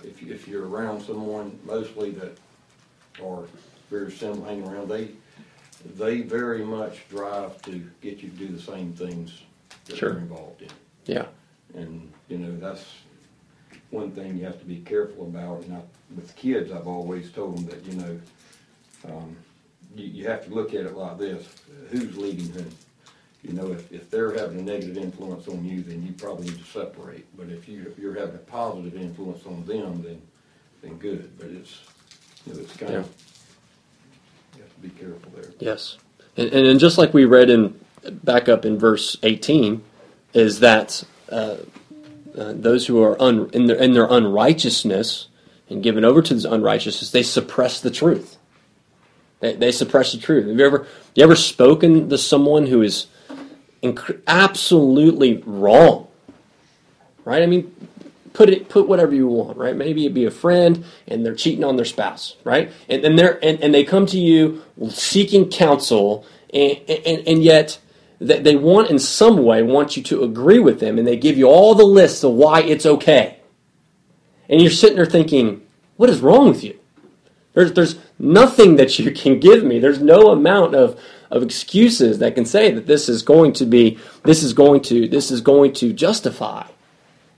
[0.04, 2.38] If you, if you're around someone mostly that
[3.22, 3.42] are
[3.90, 5.11] very similar, hanging around, they,
[5.85, 9.42] they very much drive to get you to do the same things
[9.87, 10.11] that Sure.
[10.12, 10.70] they're involved in.
[11.07, 11.27] Yeah.
[11.75, 12.85] And, you know, that's
[13.90, 15.64] one thing you have to be careful about.
[15.64, 15.81] And I,
[16.14, 18.20] with kids, I've always told them that, you know,
[19.09, 19.37] um,
[19.94, 21.47] you, you have to look at it like this,
[21.90, 22.70] who's leading whom?
[23.42, 26.59] You know, if, if they're having a negative influence on you, then you probably need
[26.59, 27.27] to separate.
[27.37, 30.23] But if you, if you're having a positive influence on them, then,
[30.81, 31.31] then good.
[31.38, 31.81] But it's,
[32.47, 33.23] you know, it's kind of, you have to
[34.85, 35.51] be careful there.
[35.59, 35.97] Yes.
[36.37, 37.81] And, and, and just like we read in
[38.23, 39.83] back up in verse 18,
[40.35, 41.57] is that uh,
[42.37, 45.29] uh, those who are un, in, their, in their unrighteousness
[45.70, 48.37] and given over to this unrighteousness, they suppress the truth.
[49.40, 50.47] They, they suppress the truth.
[50.47, 53.07] Have you ever you ever spoken to someone who is
[53.83, 56.09] inc- absolutely wrong?
[57.25, 57.42] Right?
[57.42, 57.75] I mean,
[58.35, 59.75] put it put whatever you want, right?
[59.75, 62.70] Maybe it be a friend and they're cheating on their spouse, right?
[62.90, 67.81] And and they're and, and they come to you seeking counsel and and, and yet
[68.20, 71.38] they, they want in some way want you to agree with them and they give
[71.38, 73.38] you all the lists of why it's okay.
[74.49, 75.62] And you're sitting there thinking,
[75.97, 76.79] what is wrong with you?
[77.55, 79.79] There's there's nothing that you can give me.
[79.79, 83.97] There's no amount of of excuses that can say that this is going to be
[84.25, 86.66] this is going to this is going to justify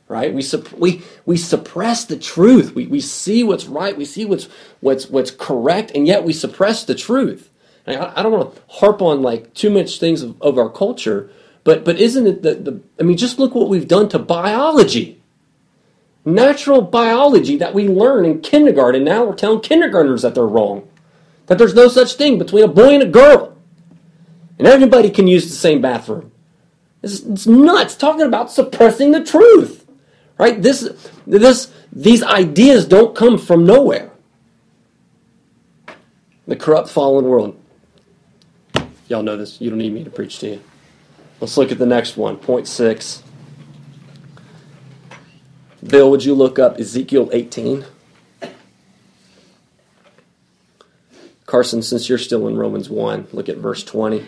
[0.08, 0.32] right?
[0.32, 0.44] We,
[0.76, 2.74] we, we suppress the truth.
[2.74, 3.96] We, we see what's right.
[3.96, 4.48] We see what's,
[4.80, 7.50] what's, what's correct, and yet we suppress the truth.
[7.86, 11.30] I, I don't want to harp on like too much things of, of our culture,
[11.64, 15.20] but, but isn't it the, the, I mean, just look what we've done to biology.
[16.24, 19.04] Natural biology that we learn in kindergarten.
[19.04, 20.88] Now we're telling kindergartners that they're wrong.
[21.46, 23.56] That there's no such thing between a boy and a girl.
[24.58, 26.32] And everybody can use the same bathroom.
[27.02, 29.85] It's, it's nuts talking about suppressing the truth
[30.38, 30.60] right?
[30.60, 30.88] This
[31.26, 34.10] this these ideas don't come from nowhere.
[36.46, 37.60] The corrupt fallen world.
[39.08, 39.60] Y'all know this.
[39.60, 40.62] You don't need me to preach to you.
[41.40, 42.36] Let's look at the next one.
[42.36, 43.22] Point six.
[45.86, 47.84] Bill would you look up ezekiel 18
[51.44, 54.26] carson since you're still in romans 1 look at verse 20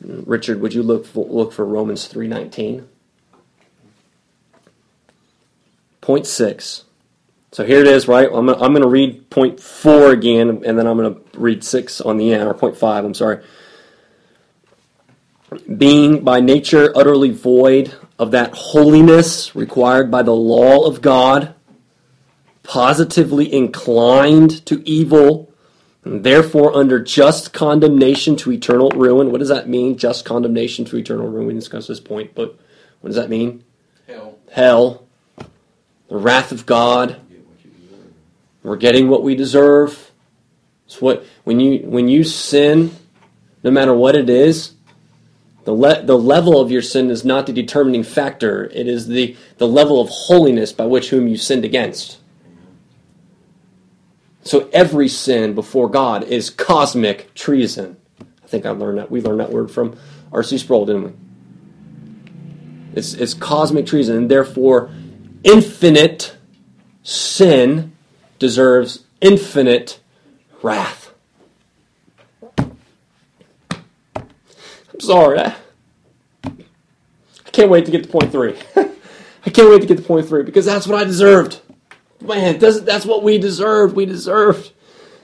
[0.00, 2.88] Richard, would you look for, look for Romans three nineteen?
[6.00, 6.84] Point six.
[7.52, 8.28] So here it is, right?
[8.32, 12.00] I'm I'm going to read point four again, and then I'm going to read six
[12.00, 13.04] on the end, or point five.
[13.04, 13.42] I'm sorry.
[15.76, 21.54] being by nature utterly void of that holiness required by the law of God,
[22.62, 25.47] positively inclined to evil,
[26.08, 29.30] therefore under just condemnation to eternal ruin.
[29.30, 29.98] What does that mean?
[29.98, 31.46] Just condemnation to eternal ruin.
[31.46, 32.58] We discussed this point, but
[33.00, 33.64] what does that mean?
[34.06, 34.38] Hell.
[34.50, 35.06] Hell,
[36.08, 37.20] the wrath of God.
[37.30, 38.12] Get what you deserve.
[38.62, 40.10] We're getting what we deserve.
[40.86, 42.96] It's what when you when you sin,
[43.62, 44.72] no matter what it is,
[45.64, 48.64] the le- the level of your sin is not the determining factor.
[48.72, 52.17] It is the the level of holiness by which whom you sinned against.
[54.48, 57.98] So every sin before God is cosmic treason.
[58.18, 59.98] I think I learned that we learned that word from
[60.32, 60.56] R.C.
[60.56, 61.12] Sproul, didn't we?
[62.94, 64.90] It's it's cosmic treason, and therefore
[65.44, 66.34] infinite
[67.02, 67.94] sin
[68.38, 70.00] deserves infinite
[70.62, 71.12] wrath.
[72.58, 72.70] I'm
[75.00, 75.40] sorry.
[75.40, 75.56] I,
[76.42, 78.56] I can't wait to get to point three.
[78.76, 81.60] I can't wait to get to point three because that's what I deserved.
[82.20, 83.94] Man, doesn't that's what we deserved.
[83.94, 84.72] We deserved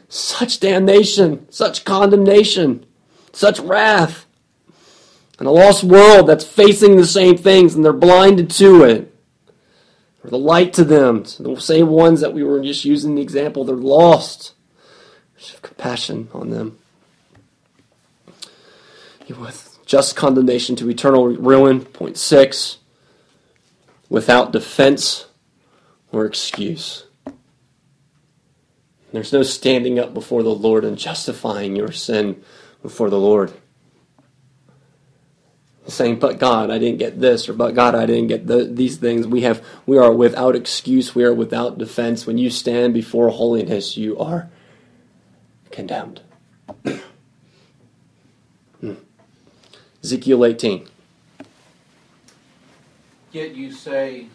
[0.08, 2.86] such damnation, such condemnation,
[3.32, 4.26] such wrath.
[5.38, 9.12] And a lost world that's facing the same things and they're blinded to it.
[10.22, 11.24] Or the light to them.
[11.24, 14.54] to The same ones that we were just using the example, they're lost.
[15.36, 16.78] Just have compassion on them.
[19.28, 22.78] With just condemnation to eternal ruin, point six,
[24.08, 25.26] without defense
[26.14, 27.04] or excuse.
[29.12, 32.42] There's no standing up before the Lord and justifying your sin
[32.82, 33.52] before the Lord.
[35.86, 38.96] Saying, but God, I didn't get this, or but God, I didn't get the, these
[38.96, 39.26] things.
[39.26, 41.14] We have, we are without excuse.
[41.14, 42.26] We are without defense.
[42.26, 44.50] When you stand before holiness, you are
[45.70, 46.22] condemned.
[48.80, 48.94] Hmm.
[50.02, 50.88] Ezekiel 18.
[53.30, 54.26] Yet you say,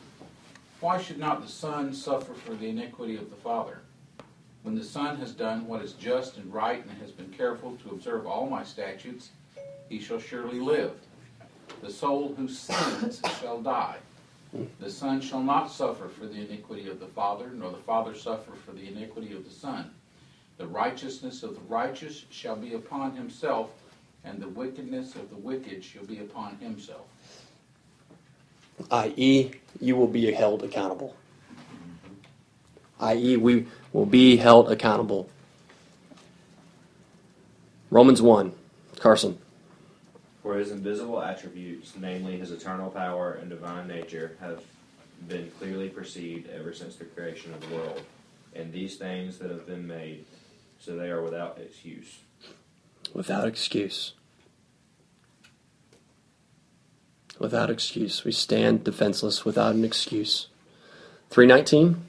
[0.82, 3.82] Why should not the Son suffer for the iniquity of the Father?
[4.64, 7.90] When the Son has done what is just and right and has been careful to
[7.90, 9.30] observe all my statutes,
[9.90, 10.94] he shall surely live.
[11.82, 13.98] The soul who sins shall die.
[14.80, 18.54] The Son shall not suffer for the iniquity of the Father, nor the Father suffer
[18.54, 19.92] for the iniquity of the Son.
[20.58, 23.72] The righteousness of the righteous shall be upon himself,
[24.24, 27.08] and the wickedness of the wicked shall be upon himself.
[28.92, 31.16] i.e., you will be held accountable.
[33.00, 35.30] i.e., we will be held accountable.
[37.90, 38.54] Romans 1.
[39.00, 39.40] Carson.
[40.44, 44.64] For his invisible attributes, namely his eternal power and divine nature, have
[45.28, 48.02] been clearly perceived ever since the creation of the world,
[48.56, 50.26] and these things that have been made,
[50.80, 52.20] so they are without excuse.
[53.14, 54.14] Without excuse.
[57.40, 58.24] Without excuse.
[58.26, 60.48] We stand defenseless without an excuse.
[61.30, 62.06] 319.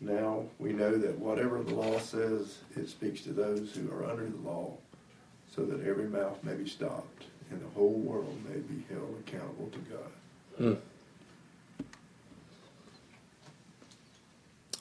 [0.00, 4.26] Now we know that whatever the law says, it speaks to those who are under
[4.26, 4.76] the law,
[5.54, 9.70] so that every mouth may be stopped, and the whole world may be held accountable
[9.72, 10.10] to God.
[10.58, 10.74] Hmm.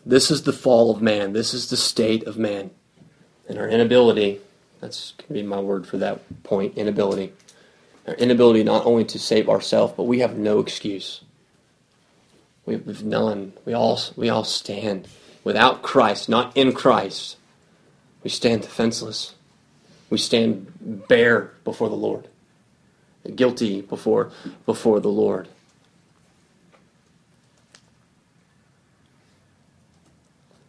[0.05, 1.33] This is the fall of man.
[1.33, 2.71] This is the state of man.
[3.47, 4.39] And our inability,
[4.79, 7.33] that's going to be my word for that point, inability.
[8.09, 11.21] Our inability not only to save ourselves, but we have no excuse.
[12.65, 13.53] We, we've none.
[13.65, 15.07] We all, we all stand
[15.43, 17.37] without Christ, not in Christ.
[18.23, 19.35] We stand defenseless.
[20.09, 22.27] We stand bare before the Lord,
[23.35, 24.31] guilty before,
[24.65, 25.47] before the Lord.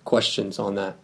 [0.05, 0.97] Questions on that?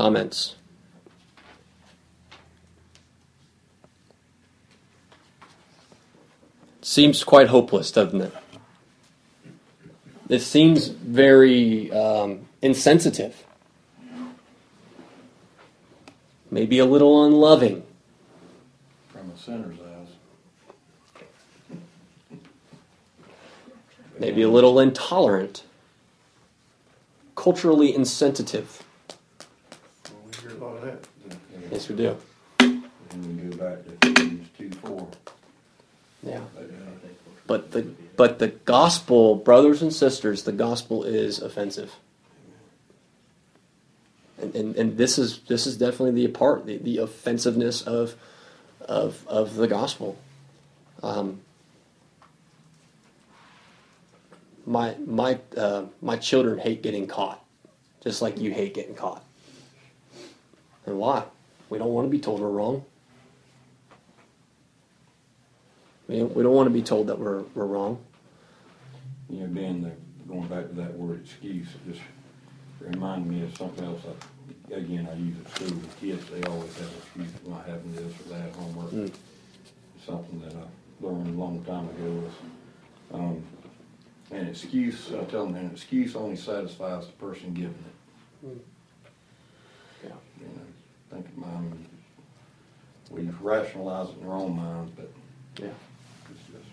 [0.00, 0.54] Comments?
[6.80, 8.32] Seems quite hopeless, doesn't it?
[10.30, 13.44] It seems very um, insensitive.
[16.50, 17.82] Maybe a little unloving.
[19.08, 20.08] From a sinner's eyes.
[24.18, 25.64] Maybe a little intolerant.
[27.36, 28.82] Culturally insensitive.
[30.80, 31.72] Well, we hear a lot of that.
[31.72, 32.16] Yes, we do.
[32.58, 35.08] And we go back to Ephesians two four.
[36.22, 36.40] Yeah.
[37.46, 37.82] But the
[38.16, 41.94] but the gospel, brothers and sisters, the gospel is offensive.
[44.40, 48.14] And, and, and this is this is definitely the part the, the offensiveness of
[48.80, 50.16] of of the gospel.
[51.02, 51.40] Um,
[54.66, 57.44] my my uh, my children hate getting caught,
[58.02, 59.24] just like you hate getting caught.
[60.86, 61.24] And why?
[61.68, 62.84] We don't want to be told we're wrong.
[66.08, 68.02] We don't, we don't want to be told that we're, we're wrong.
[69.28, 69.92] You know, being the,
[70.28, 72.02] going back to that word excuse, it just
[72.80, 74.02] reminded me of something else.
[74.70, 75.68] I, again, I use at school.
[75.68, 78.90] with kids, they always have excuses for not having this or that homework.
[78.90, 79.12] Mm.
[80.04, 82.32] Something that I learned a long time ago was,
[83.12, 83.44] um,
[84.32, 88.46] an excuse, I tell them, an excuse only satisfies the person giving it.
[88.46, 88.58] Mm.
[90.04, 90.10] Yeah.
[90.40, 90.62] You know,
[91.10, 91.86] think of mine,
[93.10, 95.10] we rationalize it in our own minds, but
[95.60, 95.70] Yeah.
[96.30, 96.64] it's just.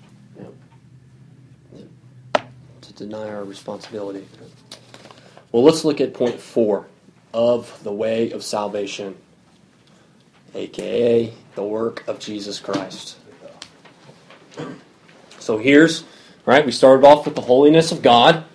[2.82, 4.26] To deny our responsibility.
[5.52, 6.88] Well, let's look at point four
[7.34, 9.18] of the way of salvation,
[10.56, 13.18] aka the work of Jesus Christ.
[15.40, 16.04] So here's,
[16.46, 18.46] right, we started off with the holiness of God.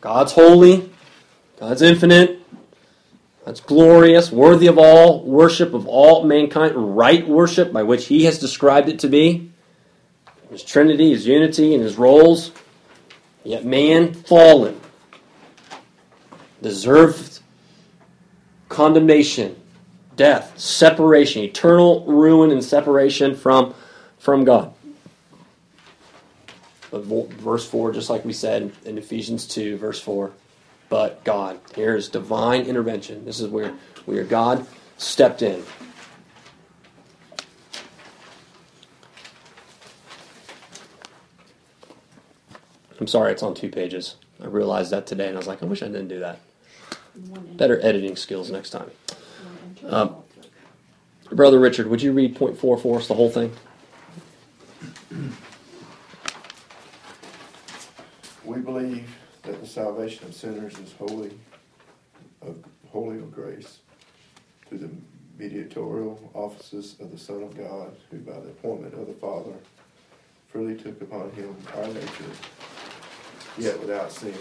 [0.00, 0.90] God's holy,
[1.58, 2.40] God's infinite,
[3.44, 8.38] God's glorious, worthy of all worship of all mankind, right worship by which He has
[8.38, 9.50] described it to be.
[10.50, 12.52] His Trinity, His unity, and His roles.
[13.44, 14.80] Yet man, fallen,
[16.62, 17.40] deserved
[18.68, 19.60] condemnation,
[20.14, 23.74] death, separation, eternal ruin and separation from,
[24.18, 24.72] from God.
[26.92, 30.30] But verse 4, just like we said in Ephesians 2, verse 4,
[30.92, 31.58] but God.
[31.74, 33.24] Here's divine intervention.
[33.24, 33.72] This is where,
[34.04, 34.66] where God
[34.98, 35.64] stepped in.
[43.00, 44.16] I'm sorry, it's on two pages.
[44.38, 46.40] I realized that today, and I was like, I wish I didn't do that.
[47.56, 48.90] Better editing skills next time.
[49.86, 50.16] Um,
[51.30, 53.50] Brother Richard, would you read point four for us, the whole thing?
[58.44, 59.08] We believe
[59.42, 61.32] that the salvation of sinners is wholly
[62.40, 62.56] of
[62.90, 63.78] wholly of grace
[64.68, 64.90] through the
[65.38, 69.54] mediatorial offices of the Son of God, who by the appointment of the Father
[70.48, 72.24] freely took upon him our nature,
[73.58, 74.34] yet without sin,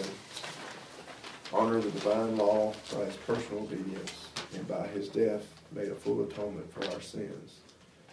[1.54, 6.24] honor the divine law by his personal obedience, and by his death made a full
[6.24, 7.60] atonement for our sins,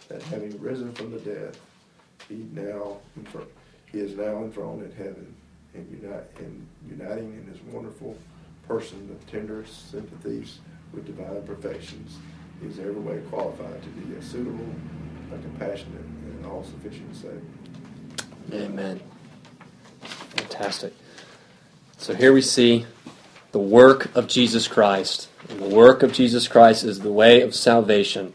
[0.07, 1.57] that having risen from the dead,
[2.27, 2.97] he now
[3.91, 5.35] he is now enthroned in heaven,
[5.79, 8.15] and and uniting in his wonderful
[8.67, 10.59] person the tenderest sympathies
[10.93, 12.17] with divine perfections,
[12.61, 14.69] he is every way qualified to be a suitable,
[15.33, 17.41] a compassionate, and all-sufficient Savior.
[18.53, 18.99] Amen.
[20.01, 20.93] Fantastic.
[21.97, 22.85] So here we see
[23.51, 25.29] the work of Jesus Christ.
[25.49, 28.33] And the work of Jesus Christ is the way of salvation.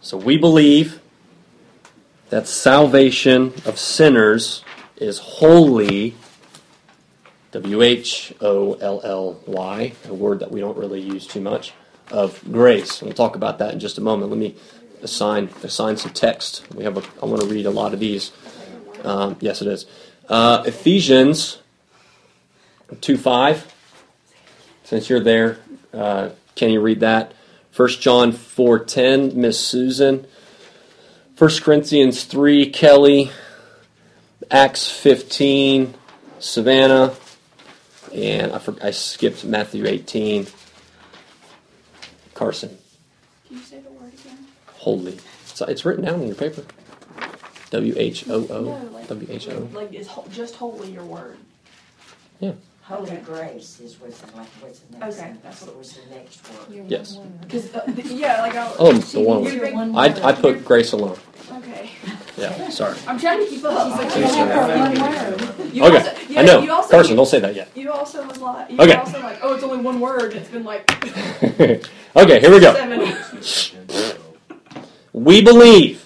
[0.00, 1.00] So we believe
[2.30, 4.64] that salvation of sinners
[4.96, 6.14] is wholly,
[7.52, 11.72] W H O L L Y, a word that we don't really use too much,
[12.10, 13.02] of grace.
[13.02, 14.30] We'll talk about that in just a moment.
[14.30, 14.56] Let me
[15.02, 16.64] assign assign some text.
[16.74, 18.32] We have a, I want to read a lot of these.
[19.02, 19.86] Um, yes, it is.
[20.28, 21.58] Uh, Ephesians
[23.00, 23.72] 2 5.
[24.84, 25.58] Since you're there,
[25.92, 27.32] uh, can you read that?
[27.74, 30.26] 1 John 4 10, Miss Susan.
[31.36, 33.30] 1 Corinthians 3, Kelly.
[34.50, 35.94] Acts 15,
[36.38, 37.14] Savannah.
[38.14, 40.46] And I, for, I skipped Matthew 18,
[42.34, 42.78] Carson.
[43.48, 44.38] Can you say the word again?
[44.74, 45.18] Holy.
[45.42, 46.64] It's, it's written down in your paper.
[47.70, 49.02] W H O O.
[49.08, 49.68] W H O.
[49.72, 51.38] Like, is ho- just holy your word?
[52.86, 53.20] Holy Okay.
[53.24, 55.40] grace is what's the, like, what's the next Okay, sentence?
[55.42, 56.84] that's what it was the next word.
[56.86, 57.18] Yes.
[57.40, 59.72] Because, uh, th- yeah, like, I, Oh, the one you word.
[59.72, 60.04] One I.
[60.22, 61.16] I put grace alone.
[61.50, 61.90] Okay.
[62.36, 62.98] Yeah, sorry.
[63.06, 63.98] I'm trying to keep up.
[64.00, 64.50] Okay, You sorry.
[64.50, 65.74] have one word.
[65.74, 66.60] You Okay, also- yeah, I know.
[66.60, 67.68] You also, Carson, don't say that yet.
[67.74, 68.94] you also was like, you Okay.
[68.94, 70.34] were also like, oh, it's only one word.
[70.34, 70.84] It's been like
[72.16, 72.74] okay, here we go.
[72.74, 74.18] seven.
[75.14, 76.04] We believe,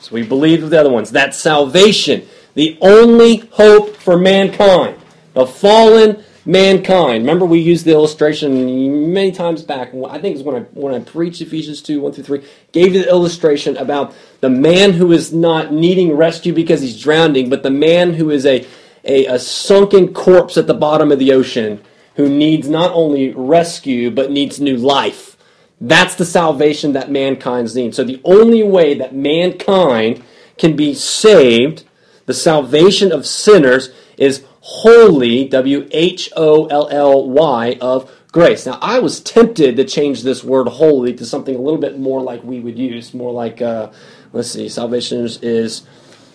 [0.00, 4.96] so we believe with the other ones, that salvation, the only hope for mankind,
[5.38, 7.22] the fallen mankind.
[7.22, 9.94] Remember, we used the illustration many times back.
[9.94, 12.44] I think it was when I when I preached Ephesians two one through three.
[12.72, 17.48] Gave you the illustration about the man who is not needing rescue because he's drowning,
[17.50, 18.66] but the man who is a
[19.04, 21.80] a, a sunken corpse at the bottom of the ocean
[22.16, 25.36] who needs not only rescue but needs new life.
[25.80, 27.96] That's the salvation that mankind's needs.
[27.96, 30.24] So the only way that mankind
[30.56, 31.84] can be saved,
[32.26, 38.66] the salvation of sinners, is wholly, W H O L L Y, of grace.
[38.66, 42.20] Now, I was tempted to change this word holy to something a little bit more
[42.20, 43.90] like we would use, more like, uh,
[44.32, 45.86] let's see, salvation is, is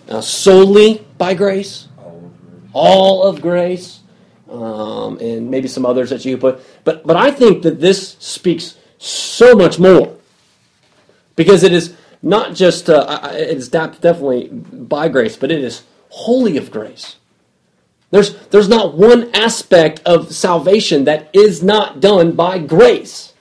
[0.08, 1.88] uh, solely by grace,
[2.72, 4.00] all of grace.
[4.54, 6.62] um, and maybe some others that you put.
[6.84, 10.16] But but I think that this speaks so much more
[11.36, 16.56] because it is not just uh, it is definitely by grace, but it is wholly
[16.56, 17.16] of grace.
[18.14, 23.34] There's there's not one aspect of salvation that is not done by grace.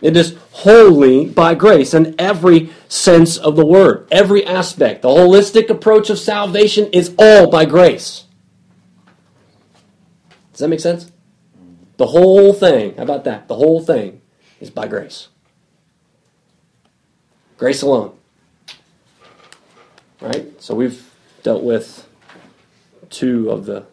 [0.00, 5.02] It is wholly by grace in every sense of the word, every aspect.
[5.02, 8.24] The holistic approach of salvation is all by grace.
[10.52, 11.12] Does that make sense?
[11.98, 13.46] The whole thing, how about that?
[13.46, 14.22] The whole thing
[14.58, 15.28] is by grace.
[17.58, 18.16] Grace alone.
[20.18, 20.62] Right?
[20.62, 21.12] So we've
[21.42, 22.07] dealt with
[23.10, 23.86] two of the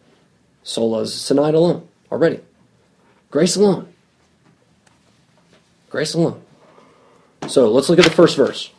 [0.63, 2.39] solas tonight alone already.
[3.31, 3.93] Grace alone.
[5.89, 6.41] Grace alone.
[7.47, 8.71] So let's look at the first verse.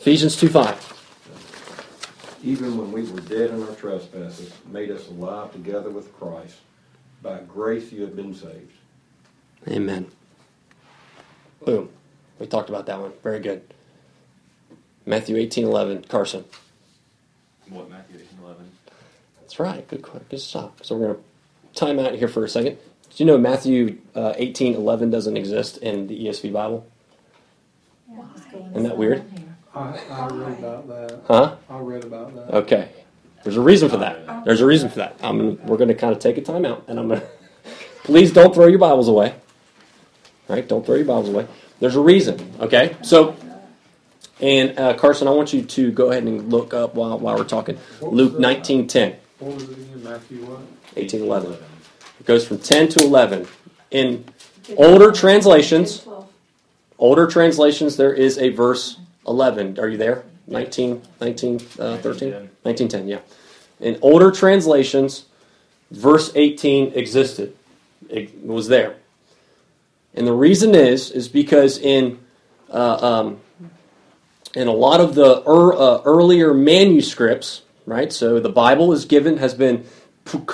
[0.00, 2.38] Ephesians 2 5.
[2.42, 6.56] Even when we were dead in our trespasses, made us alive together with Christ.
[7.22, 8.72] By grace you have been saved.
[9.68, 10.06] Amen.
[11.64, 11.88] Boom.
[12.38, 13.12] We talked about that one.
[13.22, 13.62] Very good.
[15.04, 16.04] Matthew eighteen eleven.
[16.04, 16.44] Carson.
[17.68, 18.25] What, Matthew 18 11?
[19.56, 19.88] That's right.
[19.88, 20.84] Good, good stop.
[20.84, 21.22] So we're going to
[21.80, 22.76] time out here for a second.
[22.76, 26.86] Do you know Matthew uh, 18 11 doesn't exist in the ESV Bible?
[28.72, 29.24] Isn't that weird?
[29.74, 31.20] I, I read about that.
[31.26, 31.56] Huh?
[31.70, 32.54] I read about that.
[32.54, 32.90] Okay.
[33.44, 34.44] There's a reason for that.
[34.44, 35.16] There's a reason for that.
[35.22, 37.28] I'm, we're going to kind of take a time out, and I'm going to.
[38.04, 39.36] Please don't throw your Bibles away.
[40.48, 40.68] Right?
[40.68, 41.46] Don't throw your Bibles away.
[41.80, 42.52] There's a reason.
[42.60, 42.94] Okay?
[43.00, 43.34] So,
[44.38, 47.44] and uh, Carson, I want you to go ahead and look up while, while we're
[47.44, 47.78] talking.
[48.02, 49.16] Luke 19:10.
[49.38, 50.02] What was it again?
[50.02, 50.60] Matthew what?
[50.94, 51.52] 1811.
[52.20, 53.46] It goes from 10 to 11.
[53.90, 54.24] In
[54.76, 56.06] older translations,
[56.98, 59.78] older translations, there is a verse 11.
[59.78, 60.24] Are you there?
[60.46, 62.32] 19, 19, uh, 13?
[62.62, 63.18] 1910, yeah.
[63.80, 65.26] In older translations,
[65.90, 67.54] verse 18 existed.
[68.08, 68.96] It was there.
[70.14, 72.18] And the reason is, is because in,
[72.70, 73.40] uh, um,
[74.54, 78.12] in a lot of the er, uh, earlier manuscripts, right?
[78.12, 79.86] So the Bible is given, has been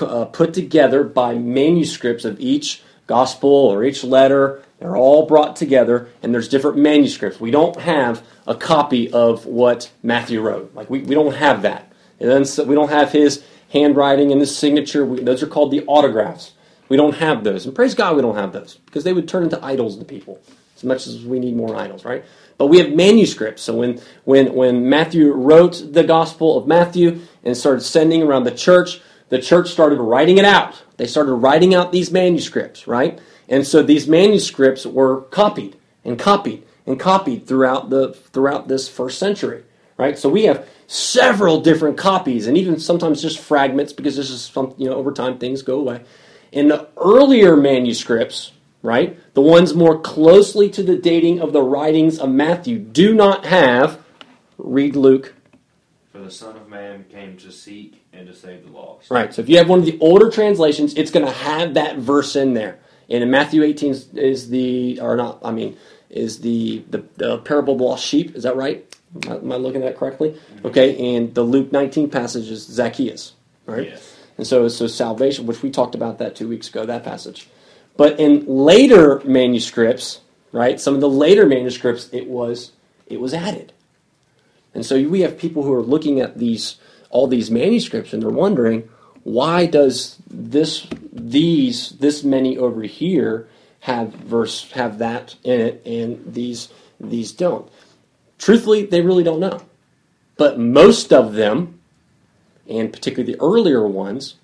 [0.01, 4.63] uh, put together by manuscripts of each gospel or each letter.
[4.79, 7.41] They're all brought together, and there's different manuscripts.
[7.41, 10.75] We don't have a copy of what Matthew wrote.
[10.75, 11.93] Like we, we don't have that.
[12.21, 15.05] And then we don't have his handwriting and his signature.
[15.05, 16.53] We, those are called the autographs.
[16.89, 19.45] We don't have those, and praise God we don't have those because they would turn
[19.45, 20.41] into idols to people.
[20.77, 22.25] As much as we need more idols, right?
[22.63, 23.63] But we have manuscripts.
[23.63, 28.53] So when when when Matthew wrote the Gospel of Matthew and started sending around the
[28.53, 29.01] church,
[29.31, 30.81] the church started writing it out.
[30.97, 33.21] They started writing out these manuscripts, right?
[33.49, 39.19] And so these manuscripts were copied and copied and copied throughout the throughout this first
[39.19, 39.65] century,
[39.97, 40.17] right?
[40.17, 44.73] So we have several different copies and even sometimes just fragments because this is some
[44.79, 46.05] you know over time things go away.
[46.53, 48.53] In the earlier manuscripts,
[48.83, 53.47] right, the ones more closely to the dating of the writings of Matthew do not
[53.47, 54.03] have
[54.59, 55.35] read Luke
[56.13, 59.11] For the Son of Man came to seek and to save the lost.
[59.11, 59.33] Right.
[59.33, 62.37] So if you have one of the older translations, it's going to have that verse
[62.37, 62.79] in there.
[63.09, 65.77] And in Matthew 18 is the, or not, I mean,
[66.11, 68.37] is the, the, the parable of the lost sheep.
[68.37, 68.85] Is that right?
[69.27, 70.31] Am I looking at that correctly?
[70.31, 70.67] Mm-hmm.
[70.67, 71.17] Okay.
[71.17, 73.35] And the Luke 19 passage is Zacchaeus.
[73.67, 73.89] Right.
[73.89, 74.17] Yes.
[74.39, 77.49] And so, so salvation, which we talked about that two weeks ago, that passage.
[77.97, 80.21] But in later manuscripts,
[80.51, 82.73] right, some of the later manuscripts, it was
[83.07, 83.73] it was added.
[84.75, 86.77] And so we have people who are looking at these
[87.11, 88.89] all these manuscripts and they're wondering
[89.23, 93.49] why does this these this many over here
[93.81, 96.69] have verse have that in it and these
[97.03, 97.69] these don't.
[98.39, 99.61] Truthfully, they really don't know.
[100.37, 101.81] But most of them,
[102.69, 104.37] and particularly the earlier ones,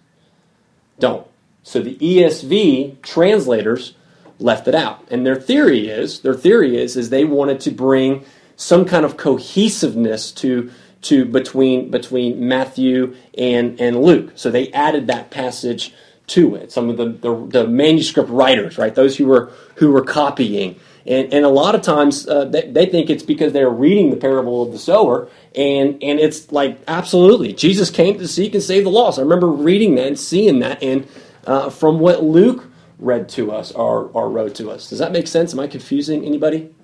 [0.99, 1.27] don't.
[1.69, 3.93] So the ESV translators
[4.39, 5.07] left it out.
[5.11, 8.25] And their theory is, their theory is, is they wanted to bring
[8.57, 10.71] some kind of cohesiveness to
[11.03, 14.33] to between between Matthew and and Luke.
[14.35, 15.93] So they added that passage
[16.29, 16.73] to it.
[16.73, 20.75] Some of the, the, the manuscript writers, right, those who were who were copying,
[21.07, 24.17] and and a lot of times uh, they, they think it's because they're reading the
[24.17, 28.85] parable of the sower, and and it's like absolutely Jesus came to seek and save
[28.85, 29.19] the lost.
[29.19, 31.07] I remember reading that and seeing that, and
[31.49, 32.67] uh, from what Luke
[32.99, 34.91] read to us or, or wrote to us.
[34.91, 35.55] Does that make sense?
[35.55, 36.75] Am I confusing anybody?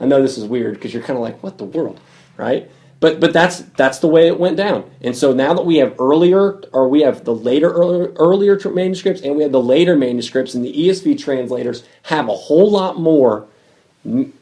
[0.00, 2.00] I know this is weird because you're kind of like, what the world,
[2.36, 2.68] right?
[2.98, 4.90] But but that's that's the way it went down.
[5.00, 9.22] And so now that we have earlier or we have the later earlier, earlier manuscripts
[9.22, 13.46] and we have the later manuscripts and the ESV translators have a whole lot more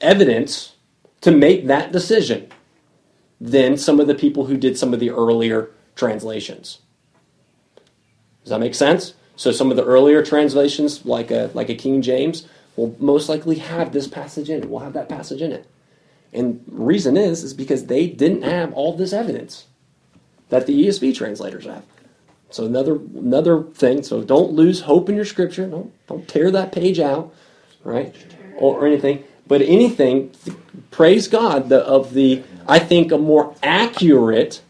[0.01, 0.75] evidence
[1.21, 2.49] to make that decision
[3.41, 6.79] than some of the people who did some of the earlier translations.
[8.43, 9.15] Does that make sense?
[9.39, 13.57] So some of the earlier translations, like a like a King James, will most likely
[13.59, 14.69] have this passage in it.
[14.69, 15.65] Will have that passage in it.
[16.33, 19.67] And reason is is because they didn't have all this evidence
[20.49, 21.85] that the ESV translators have.
[22.51, 24.03] So another another thing.
[24.03, 25.69] So don't lose hope in your scripture.
[25.69, 27.33] Don't don't tear that page out,
[27.85, 28.13] right?
[28.57, 29.23] Or, or anything.
[29.47, 30.33] But anything,
[30.91, 34.63] praise God the, of the I think a more accurate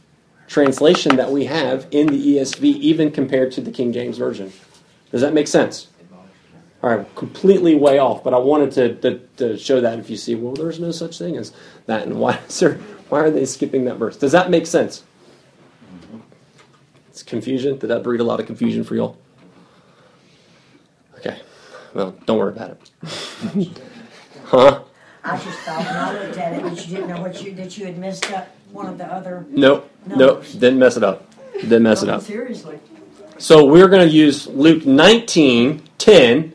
[0.48, 4.52] translation that we have in the ESV, even compared to the King James version.
[5.12, 5.88] Does that make sense?
[6.82, 10.16] All right, completely way off, but I wanted to, to, to show that if you
[10.16, 11.52] see, well, there's no such thing as
[11.86, 12.74] that, and why is there,
[13.08, 14.16] why are they skipping that verse?
[14.16, 15.04] Does that make sense?
[17.08, 17.78] It's confusion.
[17.78, 19.16] Did that breed a lot of confusion for y'all?
[21.16, 21.40] Okay,
[21.94, 23.68] well, don't worry about it.
[24.44, 24.77] huh?
[25.30, 27.76] I just thought when I looked at it that you didn't know what you, that
[27.78, 29.44] you had messed up one of the other.
[29.48, 30.52] Nope, nope, numbers.
[30.54, 31.30] didn't mess it up.
[31.60, 32.22] Didn't mess it No, up.
[32.22, 32.78] Seriously.
[33.38, 36.52] So we're going to use Luke 19, 10,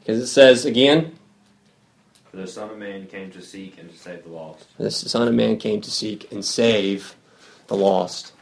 [0.00, 1.14] because it says again,
[2.30, 4.66] For the Son of Man came to seek and to save the lost.
[4.78, 7.14] the Son of Man came to seek and save
[7.68, 8.32] the lost.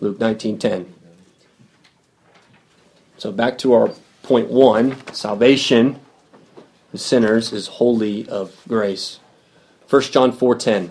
[0.00, 0.94] Luke 19, 10.
[3.18, 3.90] So back to our
[4.22, 6.00] point one salvation of
[6.94, 9.20] sinners is wholly of grace.
[9.90, 10.90] 1 John 4, 10.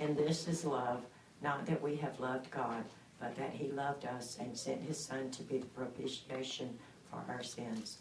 [0.00, 1.02] And this is love,
[1.42, 2.84] not that we have loved God,
[3.20, 6.78] but that He loved us and sent His Son to be the propitiation
[7.10, 7.98] for our sins.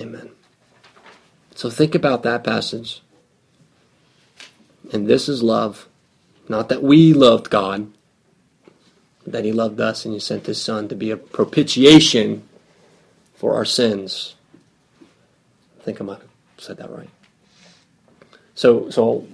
[0.00, 0.30] Amen.
[1.54, 3.02] So think about that passage.
[4.92, 5.88] And this is love.
[6.48, 7.92] Not that we loved God,
[9.26, 12.45] that He loved us and He sent His Son to be a propitiation
[13.36, 14.34] for our sins.
[15.80, 16.28] I think I might have
[16.58, 17.10] said that right.
[18.54, 19.26] So, so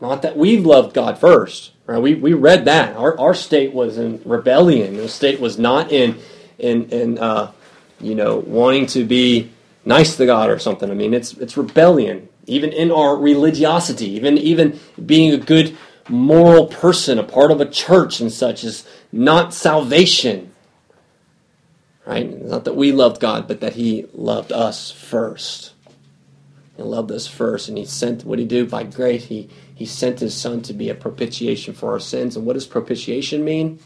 [0.00, 1.72] not that we've loved God first.
[1.86, 2.00] Right?
[2.00, 2.96] We, we read that.
[2.96, 4.96] Our, our state was in rebellion.
[4.96, 6.18] The state was not in,
[6.58, 7.50] in, in uh,
[8.00, 9.50] you know, wanting to be
[9.84, 10.90] nice to God or something.
[10.90, 12.28] I mean, it's, it's rebellion.
[12.46, 15.76] Even in our religiosity, even, even being a good
[16.08, 20.49] moral person, a part of a church and such, is not salvation.
[22.10, 22.28] Right?
[22.44, 25.74] Not that we loved God, but that He loved us first.
[26.76, 29.26] He loved us first, and He sent what did He do by grace.
[29.26, 32.36] He He sent His Son to be a propitiation for our sins.
[32.36, 33.78] And what does propitiation mean?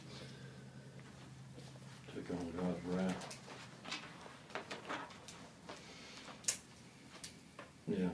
[7.86, 8.08] Yeah,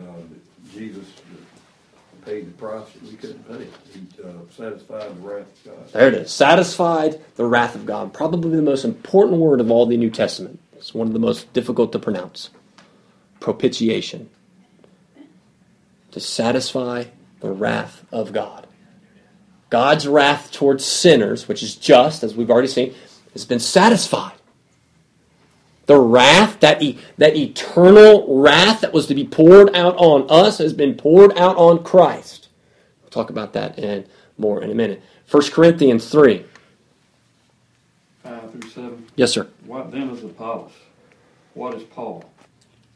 [0.00, 0.12] uh,
[0.72, 1.06] Jesus
[2.24, 3.66] paid the price that we couldn't pay.
[4.22, 5.92] Uh, satisfied the wrath of God.
[5.92, 6.30] There it is.
[6.32, 8.12] Satisfied the wrath of God.
[8.12, 10.58] Probably the most important word of all the New Testament.
[10.76, 12.50] It's one of the most difficult to pronounce.
[13.38, 14.28] Propitiation.
[16.10, 17.04] To satisfy
[17.40, 18.66] the wrath of God.
[19.70, 22.94] God's wrath towards sinners, which is just, as we've already seen,
[23.34, 24.32] has been satisfied.
[25.86, 30.58] The wrath, that, e- that eternal wrath that was to be poured out on us,
[30.58, 32.47] has been poured out on Christ.
[33.08, 34.04] We'll talk about that in,
[34.36, 35.02] more in a minute.
[35.30, 36.44] 1 Corinthians 3.
[38.22, 39.06] 5 through 7.
[39.16, 39.48] Yes, sir.
[39.64, 40.72] What then is Apollos?
[41.54, 42.30] What is Paul?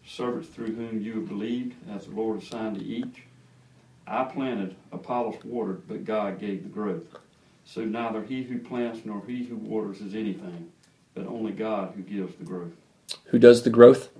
[0.06, 3.22] Servants through whom you have believed, as the Lord assigned to each.
[4.06, 7.06] I planted, Apollos watered, but God gave the growth.
[7.64, 10.70] So neither he who plants nor he who waters is anything,
[11.14, 12.72] but only God who gives the growth.
[13.26, 14.10] Who does the growth?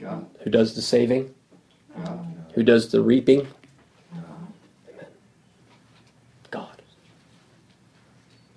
[0.00, 0.24] God.
[0.44, 1.34] Who does the saving?
[1.94, 2.26] God.
[2.54, 3.46] Who does the reaping?
[4.14, 5.06] Amen.
[6.50, 6.82] God.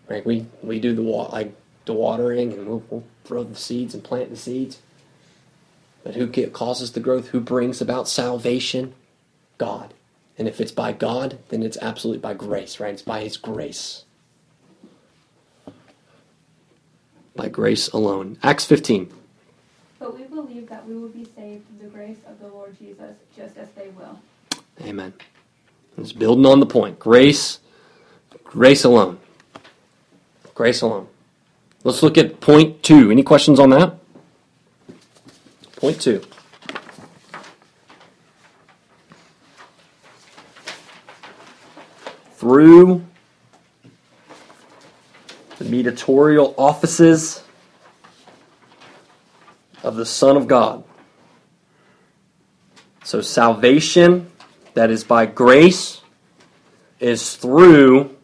[0.10, 0.26] Right?
[0.26, 1.56] We we do the wa- like
[1.86, 4.80] the watering, and we'll, we'll throw the seeds and plant the seeds.
[6.04, 7.30] But who ca- causes the growth?
[7.30, 8.96] Who brings about salvation?
[9.58, 9.94] God.
[10.38, 12.94] And if it's by God, then it's absolutely by grace, right?
[12.94, 14.06] It's by His grace.
[17.36, 18.38] By grace alone.
[18.42, 19.12] Acts 15.
[20.00, 23.16] But we believe that we will be saved through the grace of the Lord Jesus,
[23.36, 24.20] just as they will.
[24.82, 25.14] Amen.
[25.98, 27.00] It's building on the point.
[27.00, 27.60] Grace,
[28.46, 29.20] grace alone.
[30.60, 31.08] Grace alone.
[31.86, 33.12] Let's look at point two.
[33.12, 33.96] Any questions on that?
[35.78, 36.22] Point two.
[42.34, 43.06] Through
[45.60, 47.42] the mediatorial offices
[49.82, 50.84] of the Son of God.
[53.06, 54.30] So salvation
[54.74, 56.02] that is by grace
[57.00, 58.18] is through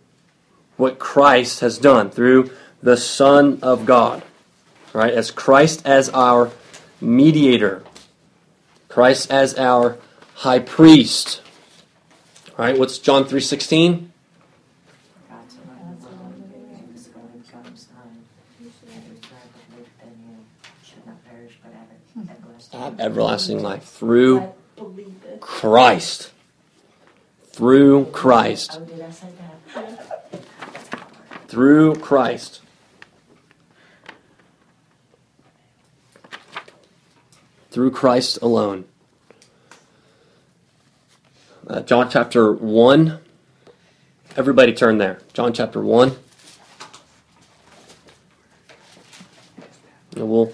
[0.78, 2.52] what Christ has done, through
[2.82, 4.24] the Son of God.
[4.94, 5.14] Right?
[5.14, 6.52] As Christ as our
[7.02, 7.84] mediator,
[8.88, 9.98] Christ as our
[10.36, 11.42] high priest,
[12.58, 14.12] right, what's John 3:16?
[15.30, 18.24] God's alone, alone, His only begotten Son,
[18.58, 19.16] that whosoever
[19.70, 20.46] believeth in him
[20.84, 21.60] should not perish
[22.72, 24.54] but have everlasting life through.
[25.40, 26.32] Christ.
[27.52, 28.80] Through Christ.
[28.82, 29.28] Oh, did I say
[29.74, 29.96] that?
[31.56, 32.60] Through Christ.
[37.72, 38.84] Through Christ alone.
[41.66, 43.20] Uh, John chapter 1.
[44.36, 45.20] Everybody turn there.
[45.32, 46.18] John chapter 1.
[50.18, 50.51] And we'll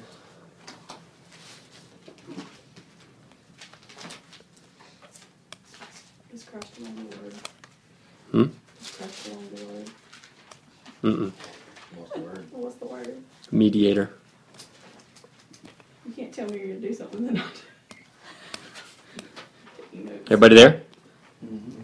[6.32, 7.34] Is Christ alone the Lord?
[8.30, 8.44] Hmm?
[8.80, 9.90] Is Christ alone the Lord?
[11.04, 11.32] Mm-mm,
[11.96, 12.46] What's the word?
[12.52, 13.18] What's the word?
[13.52, 14.12] mediator.
[16.06, 17.64] You can't tell me you're gonna do something then not.
[19.78, 20.24] Taking notes.
[20.28, 20.82] Everybody there?
[21.46, 21.82] Mm-hmm.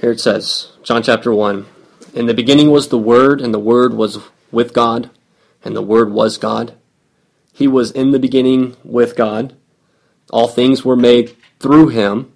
[0.00, 1.66] Here it says, John chapter 1.
[2.14, 4.18] In the beginning was the Word, and the Word was
[4.50, 5.10] with God,
[5.64, 6.74] and the Word was God.
[7.52, 9.54] He was in the beginning with God.
[10.30, 12.32] All things were made through him,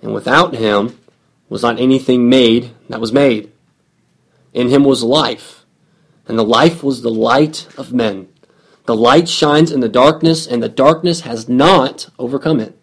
[0.00, 0.98] and without him
[1.52, 3.52] was not anything made that was made.
[4.54, 5.66] In him was life,
[6.26, 8.28] and the life was the light of men.
[8.86, 12.74] The light shines in the darkness, and the darkness has not overcome it.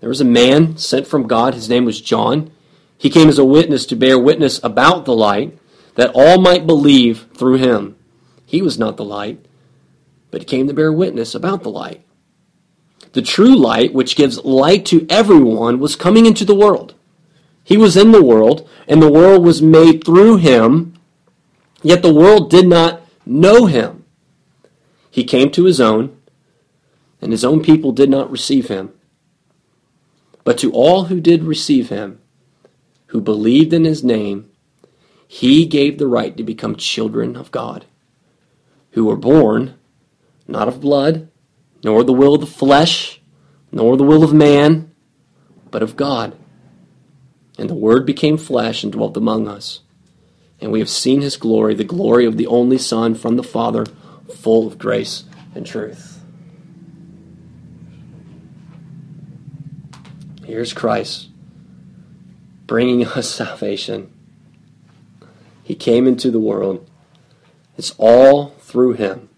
[0.00, 1.54] There was a man sent from God.
[1.54, 2.50] His name was John.
[2.98, 5.58] He came as a witness to bear witness about the light,
[5.94, 7.96] that all might believe through him.
[8.44, 9.42] He was not the light,
[10.30, 12.04] but he came to bear witness about the light.
[13.14, 16.94] The true light, which gives light to everyone, was coming into the world.
[17.64, 20.94] He was in the world, and the world was made through him,
[21.82, 24.04] yet the world did not know him.
[25.10, 26.16] He came to his own,
[27.20, 28.92] and his own people did not receive him.
[30.44, 32.20] But to all who did receive him,
[33.06, 34.50] who believed in his name,
[35.28, 37.86] he gave the right to become children of God,
[38.92, 39.74] who were born
[40.48, 41.28] not of blood,
[41.84, 43.20] nor the will of the flesh,
[43.70, 44.92] nor the will of man,
[45.70, 46.36] but of God.
[47.62, 49.82] And the Word became flesh and dwelt among us.
[50.60, 53.86] And we have seen his glory, the glory of the only Son from the Father,
[54.34, 55.22] full of grace
[55.54, 56.20] and truth.
[60.44, 61.28] Here's Christ
[62.66, 64.12] bringing us salvation.
[65.62, 66.90] He came into the world.
[67.78, 69.28] It's all through him.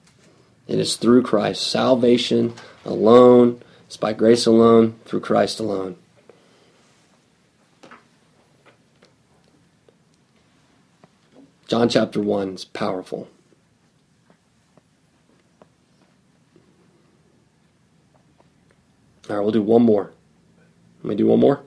[0.66, 1.66] It is through Christ.
[1.66, 2.54] Salvation
[2.86, 3.60] alone.
[3.84, 5.98] It's by grace alone, through Christ alone.
[11.74, 13.26] John chapter 1 is powerful.
[19.28, 20.12] All right, we'll do one more.
[21.02, 21.62] Let me do one more.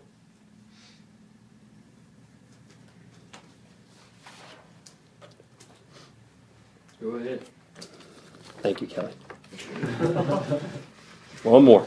[7.01, 7.43] Go ahead.
[8.61, 9.11] Thank you, Kelly.
[11.43, 11.85] one more.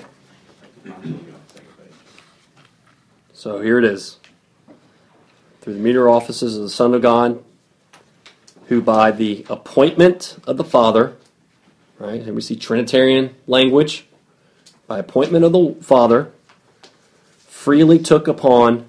[3.32, 4.18] So here it is.
[5.62, 7.42] Through the meter offices of the Son of God,
[8.70, 11.16] who by the appointment of the Father,
[11.98, 14.06] right, and we see Trinitarian language,
[14.86, 16.30] by appointment of the Father,
[17.36, 18.88] freely took upon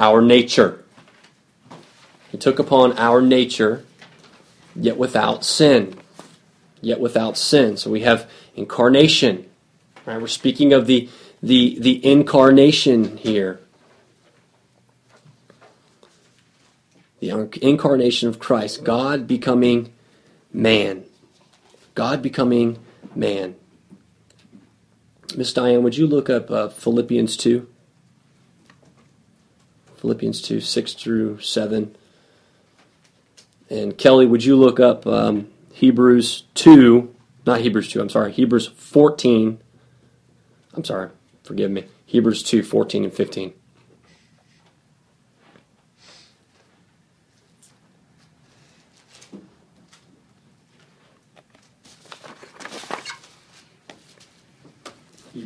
[0.00, 0.84] our nature.
[2.32, 3.84] He took upon our nature,
[4.74, 5.96] yet without sin.
[6.80, 7.76] Yet without sin.
[7.76, 9.48] So we have incarnation.
[10.06, 10.20] Right?
[10.20, 11.08] We're speaking of the,
[11.40, 13.60] the, the incarnation here.
[17.20, 18.84] The incarnation of Christ.
[18.84, 19.92] God becoming
[20.52, 21.04] man.
[21.94, 22.78] God becoming
[23.14, 23.56] man.
[25.36, 27.68] Miss Diane, would you look up uh, Philippians 2?
[29.96, 31.94] Philippians 2, 6 through 7.
[33.68, 37.14] And Kelly, would you look up um, Hebrews 2,
[37.46, 39.60] not Hebrews 2, I'm sorry, Hebrews 14.
[40.74, 41.10] I'm sorry,
[41.42, 41.84] forgive me.
[42.06, 43.52] Hebrews 2, 14 and 15.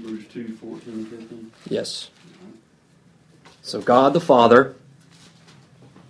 [0.02, 1.52] Hebrews 2, 14, 15.
[1.68, 2.10] Yes.
[3.62, 4.74] So God the Father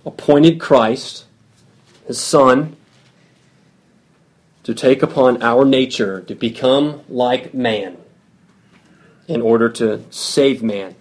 [0.07, 1.27] appointed Christ,
[2.07, 2.75] his Son,
[4.63, 7.99] to take upon our nature, to become like man,
[9.29, 10.95] in order to save man.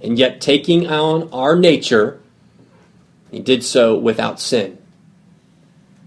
[0.00, 2.20] And yet, taking on our nature,
[3.30, 4.78] he did so without sin.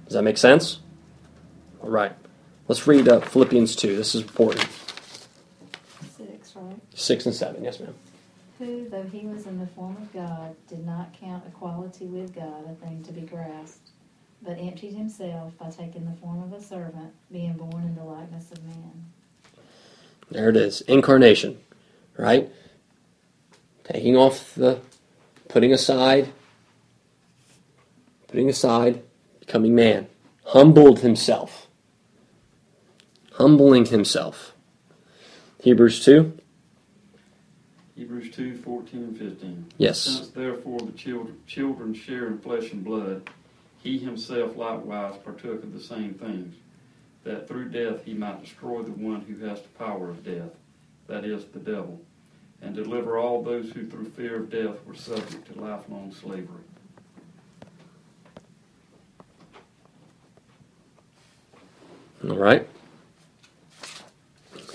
[0.05, 0.79] Does that make sense?
[1.83, 2.13] All right.
[2.67, 3.95] Let's read uh, Philippians 2.
[3.95, 4.67] This is important.
[6.95, 7.63] Six, and 7.
[7.63, 7.95] Yes, ma'am.
[8.59, 12.69] Who, though he was in the form of God, did not count equality with God
[12.69, 13.89] a thing to be grasped,
[14.41, 18.51] but emptied himself by taking the form of a servant, being born in the likeness
[18.51, 19.05] of man.
[20.29, 20.81] There it is.
[20.81, 21.57] Incarnation.
[22.17, 22.49] Right?
[23.83, 24.79] Taking off the,
[25.49, 26.31] putting aside,
[28.27, 29.01] putting aside,
[29.39, 30.07] becoming man.
[30.45, 31.67] Humbled himself.
[33.33, 34.53] Humbling himself.
[35.61, 36.37] Hebrews 2.
[38.03, 39.65] Hebrews 2, 14 and 15.
[39.77, 39.99] Yes.
[39.99, 43.29] Since therefore the children, children share in flesh and blood,
[43.77, 46.53] he himself likewise partook of the same things,
[47.23, 50.49] that through death he might destroy the one who has the power of death,
[51.07, 52.01] that is, the devil,
[52.61, 56.65] and deliver all those who through fear of death were subject to lifelong slavery.
[62.27, 62.67] All right.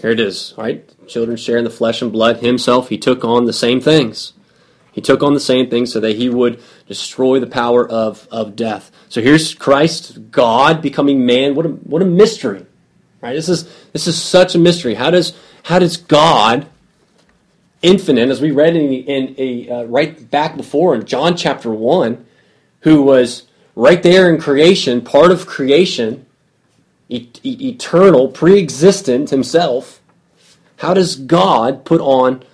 [0.01, 0.85] Here it is, right?
[1.09, 2.39] Children share in the flesh and blood.
[2.39, 4.33] Himself, he took on the same things.
[4.93, 8.57] He took on the same things so that he would destroy the power of, of
[8.57, 8.91] death.
[9.09, 11.55] So here's Christ, God becoming man.
[11.55, 12.67] What a, what a mystery.
[13.21, 13.35] Right?
[13.35, 14.95] This is this is such a mystery.
[14.95, 16.67] How does how does God,
[17.83, 22.25] infinite, as we read in, in a uh, right back before in John chapter one,
[22.83, 26.27] who was right there in creation, part of creation,
[27.09, 30.01] e- e- eternal, pre-existent himself,
[30.77, 32.45] how does God put on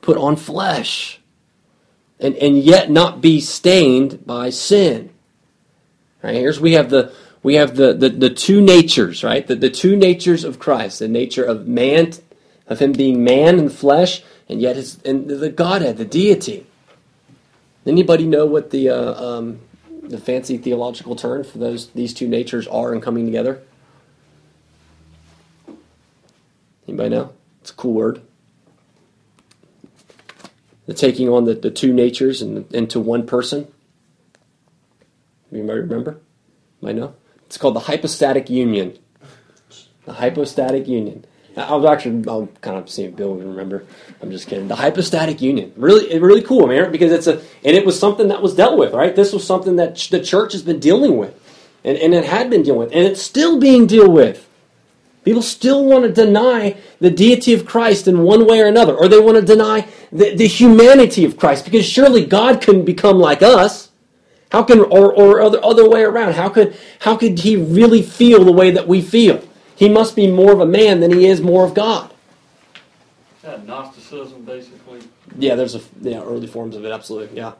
[0.00, 1.20] put on flesh
[2.18, 5.10] and, and yet not be stained by sin?
[6.22, 9.46] Right, here's we have the we have the, the, the two natures, right?
[9.46, 12.12] The, the two natures of Christ, the nature of man,
[12.66, 16.66] of him being man in flesh, and yet his and the Godhead, the deity.
[17.86, 19.60] Anybody know what the uh, um,
[20.02, 23.62] the fancy theological term for those these two natures are in coming together?
[26.90, 27.32] Anybody know?
[27.60, 28.20] It's a cool word.
[30.86, 33.68] The taking on the, the two natures and, into one person.
[35.52, 36.20] Anybody remember?
[36.80, 37.14] Might know?
[37.46, 38.98] It's called the hypostatic union.
[40.04, 41.24] The hypostatic union.
[41.56, 43.84] I was actually, I'm kind of seeing Bill remember.
[44.20, 44.66] I'm just kidding.
[44.66, 47.34] The hypostatic union, really, really cool, man, because it's a,
[47.64, 49.14] and it was something that was dealt with, right?
[49.14, 51.40] This was something that the church has been dealing with,
[51.84, 54.48] and, and it had been dealing with, and it's still being dealt with.
[55.24, 59.06] People still want to deny the deity of Christ in one way or another, or
[59.06, 63.42] they want to deny the, the humanity of Christ, because surely God couldn't become like
[63.42, 63.90] us.
[64.50, 68.44] How can, or, or other, other way around, how could, how could he really feel
[68.44, 69.42] the way that we feel?
[69.76, 72.12] He must be more of a man than he is more of God.
[73.42, 75.00] That Gnosticism, basically?
[75.38, 76.92] Yeah, there's a yeah early forms of it.
[76.92, 77.52] Absolutely, yeah.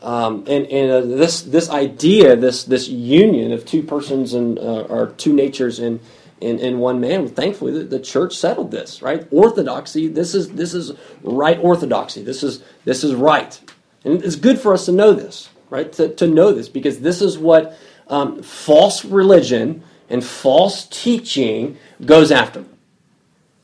[0.00, 4.82] Um, and and uh, this this idea, this this union of two persons and uh,
[4.82, 6.00] or two natures in,
[6.42, 7.28] in in one man.
[7.28, 9.00] Thankfully, the, the church settled this.
[9.00, 10.08] Right, orthodoxy.
[10.08, 12.22] This is this is right orthodoxy.
[12.22, 13.58] This is this is right,
[14.04, 15.48] and it's good for us to know this.
[15.70, 17.76] Right, to to know this because this is what
[18.08, 22.64] um, false religion and false teaching goes after.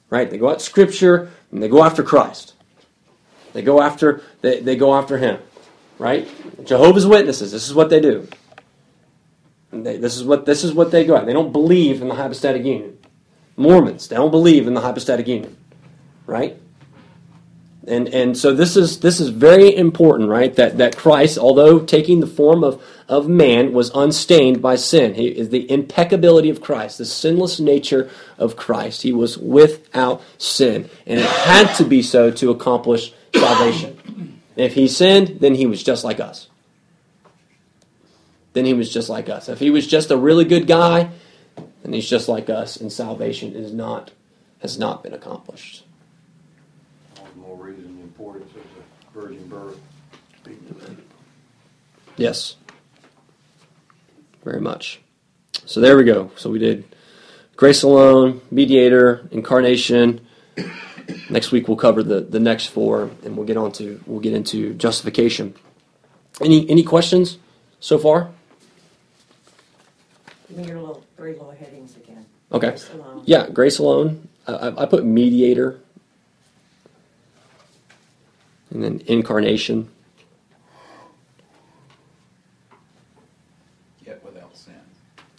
[0.08, 2.54] Right, they go at Scripture and they go after Christ.
[3.52, 5.38] They go after they, they go after him,
[5.98, 6.26] right?
[6.64, 7.52] Jehovah's Witnesses.
[7.52, 8.28] This is what they do.
[9.70, 11.26] They, this is what this is what they go at.
[11.26, 12.98] They don't believe in the hypostatic union.
[13.56, 14.08] Mormons.
[14.08, 15.56] They don't believe in the hypostatic union,
[16.26, 16.56] right?
[17.86, 20.54] And and so this is this is very important, right?
[20.54, 25.14] That that Christ, although taking the form of of man, was unstained by sin.
[25.14, 29.02] He is the impeccability of Christ, the sinless nature of Christ.
[29.02, 34.40] He was without sin, and it had to be so to accomplish salvation.
[34.56, 36.48] If he sinned, then he was just like us.
[38.52, 39.48] Then he was just like us.
[39.48, 41.10] If he was just a really good guy,
[41.82, 44.10] then he's just like us, and salvation is not
[44.60, 45.84] has not been accomplished.
[47.18, 49.78] All the more reason the importance of the virgin birth.
[52.18, 52.56] Yes.
[54.44, 55.00] Very much.
[55.64, 56.30] So there we go.
[56.36, 56.84] So we did
[57.56, 60.26] grace alone, mediator, incarnation.
[61.30, 64.34] Next week we'll cover the, the next four and we'll get on to we'll get
[64.34, 65.54] into justification.
[66.40, 67.38] Any any questions
[67.80, 68.30] so far?
[70.48, 72.24] Give me your little three little headings again.
[72.52, 72.68] Okay.
[72.70, 73.22] Grace alone.
[73.26, 74.28] Yeah, grace alone.
[74.46, 75.80] I, I- I put mediator.
[78.70, 79.88] And then incarnation.
[84.06, 84.74] Yet without sin.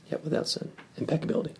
[0.09, 0.71] Yet without sin.
[0.97, 1.53] Impeccability.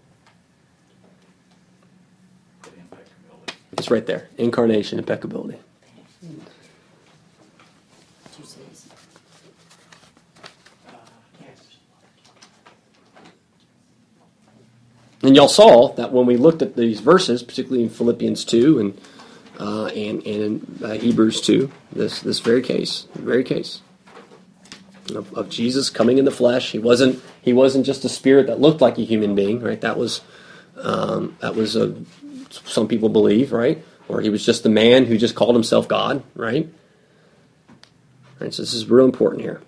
[2.64, 3.54] Put impeccability.
[3.74, 4.30] It's right there.
[4.40, 5.60] Incarnation, impeccability.
[8.36, 8.88] Two C's.
[10.88, 10.92] Uh,
[11.42, 11.60] yes.
[15.22, 19.02] And y'all saw that when we looked at these verses, particularly in Philippians 2 and
[19.60, 23.82] uh, and, and in uh, Hebrews 2, this, this very case, very case
[25.14, 26.72] of, of, Jesus coming in the flesh.
[26.72, 29.82] He wasn't, he wasn't just a spirit that looked like a human being, right?
[29.82, 30.22] That was,
[30.78, 31.94] um, that was a,
[32.50, 33.84] some people believe, right?
[34.08, 36.70] Or he was just a man who just called himself God, right?
[38.40, 39.62] Right, so this is real important here.